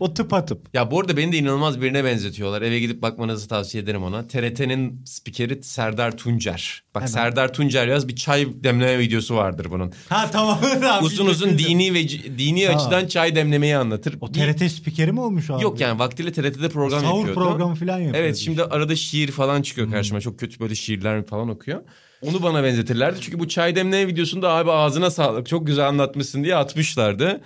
[0.00, 0.68] O tıp atıp.
[0.74, 2.62] Ya bu arada beni de inanılmaz birine benzetiyorlar.
[2.62, 4.26] Eve gidip bakmanızı tavsiye ederim ona.
[4.26, 6.82] TRT'nin spikeri Serdar Tuncer.
[6.94, 7.12] Bak Hemen.
[7.12, 9.92] Serdar Tuncer yaz bir çay demleme videosu vardır bunun.
[10.08, 10.60] Ha tamam.
[11.02, 11.68] Uzun uzun bildim.
[11.68, 12.80] dini ve dini Tamam.
[12.80, 14.16] açıdan çay demlemeyi anlatır.
[14.20, 15.62] O TRT spikeri mi olmuş abi?
[15.62, 17.40] Yok yani vaktiyle TRT'de program Sahur yapıyordu.
[17.48, 18.14] programı falan yapıyor.
[18.24, 20.20] Evet şimdi arada şiir falan çıkıyor karşıma.
[20.20, 21.82] Çok kötü böyle şiirler falan okuyor.
[22.22, 23.20] Onu bana benzetirlerdi.
[23.20, 27.40] Çünkü bu çay demleme videosunda abi ağzına sağlık çok güzel anlatmışsın diye atmışlardı.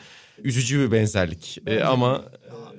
[0.45, 1.59] Üzücü bir benzerlik.
[1.67, 2.23] Ee, ama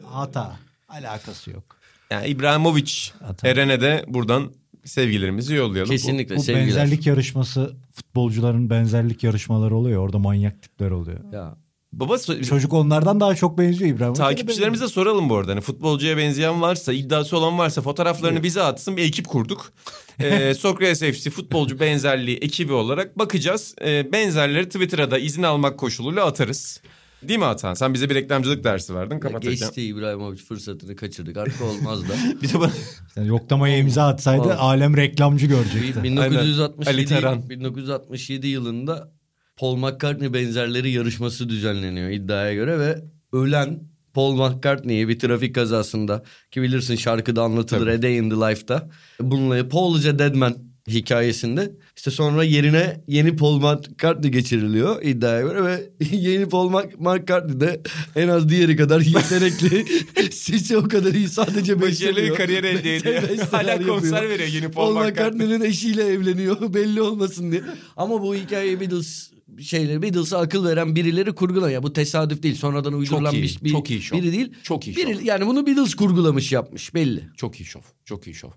[0.04, 0.56] Hata.
[0.90, 1.78] Alakası yok.
[2.12, 3.48] yani İbrahimovic Hata.
[3.48, 4.52] Eren'e de buradan
[4.86, 5.92] sevgilerimizi yollayalım.
[5.92, 6.68] Kesinlikle Bu sevgiler.
[6.68, 10.02] benzerlik yarışması futbolcuların benzerlik yarışmaları oluyor.
[10.04, 11.20] Orada manyak tipler oluyor.
[11.34, 11.56] Ya.
[11.96, 12.18] Baba
[12.50, 14.14] Çocuk onlardan daha çok benziyor İbrahim.
[14.14, 15.52] takipçilerimize soralım bu arada.
[15.52, 18.98] Hani futbolcuya benzeyen varsa, iddiası olan varsa fotoğraflarını bize atsın.
[18.98, 19.74] Bir ekip kurduk.
[20.20, 23.76] ee, Sokrates FC futbolcu benzerliği ekibi olarak bakacağız.
[23.82, 26.82] Ee, benzerleri Twitter'a da izin almak koşuluyla atarız.
[27.24, 27.74] Değil mi Atan?
[27.74, 29.20] Sen bize bir reklamcılık dersi verdin.
[29.20, 29.56] Kapatacağım.
[29.56, 31.38] Geçti İbrahimovic fırsatını kaçırdık.
[31.38, 32.14] Artık olmaz da.
[32.42, 32.72] Bir de bana...
[33.16, 36.04] Yani yoklamaya imza atsaydı alem reklamcı görecekti.
[36.04, 37.50] 1967, Ali Taran.
[37.50, 39.12] 1967 yılında
[39.56, 43.02] Paul McCartney benzerleri yarışması düzenleniyor iddiaya göre ve
[43.34, 43.80] ölen
[44.14, 47.92] Paul McCartney'i bir trafik kazasında ki bilirsin şarkıda anlatılır Tabii.
[47.92, 48.90] A Day in the Life'da.
[49.20, 50.56] Bununla Paul is a Dead Man
[50.88, 57.82] hikayesinde işte sonra yerine yeni Paul McCartney geçiriliyor iddiaya göre ve yeni Paul McCartney de
[58.16, 59.86] en az diğeri kadar yetenekli.
[60.32, 63.24] Sesi o kadar iyi sadece Başarılı bir kariyer elde ediyor.
[63.52, 64.00] Hala yapıyor.
[64.00, 65.12] konser veriyor yeni Paul, Paul McCartney.
[65.12, 67.62] McCartney'nin eşiyle evleniyor belli olmasın diye.
[67.98, 72.94] Ama bu hikayeyi Beatles şeyleri Beatles'a akıl veren birileri kurgula ya bu tesadüf değil sonradan
[72.94, 74.18] uydurulan iyi, bir, bir- çok iyi şov.
[74.18, 74.54] biri değil.
[74.64, 77.30] Çok iyi Biri, yani bunu Beatles kurgulamış yapmış belli.
[77.38, 77.82] Çok iyi şov.
[78.06, 78.50] Çok iyi şov.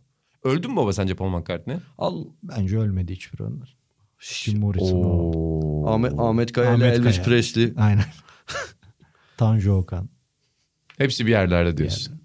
[0.44, 1.76] Öldü mü baba sence Paul McCartney?
[1.98, 3.76] Al Bence ölmedi hiçbir onlar.
[4.20, 5.84] Jim Morrison.
[5.86, 7.22] Ahmet Ahmet Kaya ile Elvis Kaya.
[7.26, 7.72] Presley.
[7.76, 8.04] Aynen.
[9.36, 10.08] Tanju Okan.
[10.98, 12.20] Hepsi bir yerlerde diyorsun.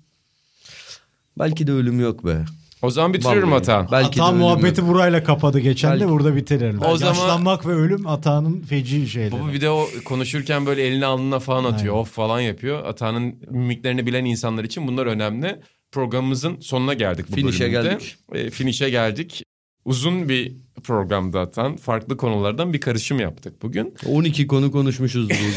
[1.40, 2.46] Belki de ölüm yok be.
[2.84, 3.62] O zaman bitiriyorum Vallahi.
[3.62, 3.88] Atan.
[3.92, 4.90] Belki de Ata ölüm muhabbeti yok.
[4.90, 6.82] burayla kapadı geçen Belki- de burada bitirelim.
[6.86, 9.32] O zaman- Yaşlanmak ve ölüm Ata'nın feci şeyleri.
[9.32, 11.94] Baba bir de o konuşurken böyle elini alnına falan atıyor.
[11.94, 12.02] Aynen.
[12.02, 12.86] Of falan yapıyor.
[12.86, 15.60] Atanın mimiklerini bilen insanlar için bunlar önemli.
[15.92, 17.90] Programımızın sonuna geldik bu Finish'e bölümde.
[17.90, 18.16] geldik.
[18.34, 19.44] E, finish'e geldik.
[19.86, 20.52] Uzun bir
[20.84, 23.94] programda atan farklı konulardan bir karışım yaptık bugün.
[24.08, 25.54] 12 konu konuşmuşuz bugün.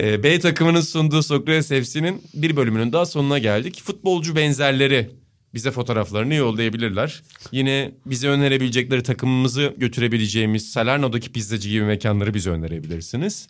[0.00, 3.82] Ee, B takımının sunduğu Sokrates FC'nin bir bölümünün daha sonuna geldik.
[3.84, 5.10] Futbolcu benzerleri
[5.56, 7.22] bize fotoğraflarını yollayabilirler.
[7.52, 13.48] Yine bize önerebilecekleri takımımızı götürebileceğimiz Salerno'daki pizzacı gibi mekanları bize önerebilirsiniz.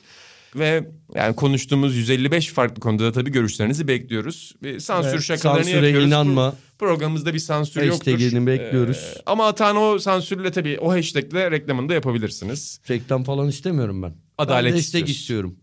[0.57, 4.55] Ve yani konuştuğumuz 155 farklı konuda da tabii görüşlerinizi bekliyoruz.
[4.63, 6.09] Ve sansür Evet, şakalarını sansüre yapıyoruz.
[6.09, 6.55] inanma.
[6.79, 8.13] Programımızda bir sansür yoktur.
[8.13, 8.97] Hashtag'ini bekliyoruz.
[9.17, 12.81] Ee, ama atan o sansürle tabii o hashtagle reklamını da yapabilirsiniz.
[12.91, 14.15] Reklam falan istemiyorum ben.
[14.39, 15.11] Adalet ben destek istiyoruz.
[15.21, 15.57] istiyorum.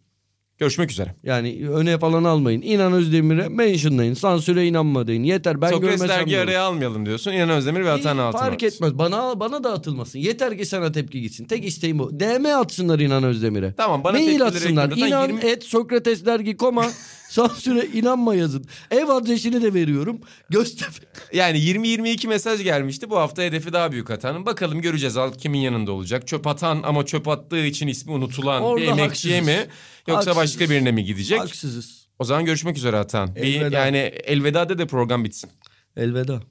[0.64, 1.16] Görüşmek üzere.
[1.24, 2.62] Yani öne falan almayın.
[2.62, 4.14] İnan Özdemir'e mentionlayın.
[4.14, 5.24] Sansüre inanma deyin.
[5.24, 7.32] Yeter ben Sokrates görmesem dergi araya almayalım diyorsun.
[7.32, 8.40] İnan Özdemir ve Atan Altın.
[8.40, 8.98] Fark etmez.
[8.98, 10.20] Bana bana da atılmasın.
[10.20, 11.46] Yeter ki sana tepki gitsin.
[11.46, 12.20] Tek isteğim bu.
[12.20, 13.74] DM atsınlar İnan Özdemir'e.
[13.78, 14.92] Tamam, bana Mail atsınlar.
[14.92, 16.86] İnan 20 et Sokrates dergi koma
[17.30, 18.66] sansüre inanma yazın.
[18.92, 20.20] Ev adresini de veriyorum.
[20.50, 20.92] Göztepe.
[21.34, 23.10] Yani 20-22 mesaj gelmişti.
[23.10, 24.46] Bu hafta hedefi daha büyük Atan'ın.
[24.46, 26.28] Bakalım göreceğiz alt kimin yanında olacak.
[26.28, 29.60] Çöp atan ama çöp attığı için ismi unutulan Orada bir emekçiye haksızız.
[29.66, 29.68] mi?
[30.08, 30.60] Yoksa Haksızız.
[30.60, 31.40] başka birine mi gidecek?
[31.40, 32.08] Haksızız.
[32.20, 33.36] O zaman görüşmek üzere Atan.
[33.36, 33.78] Bir, Elveda.
[33.78, 35.50] yani elveda'da da program bitsin.
[35.98, 36.42] Elveda.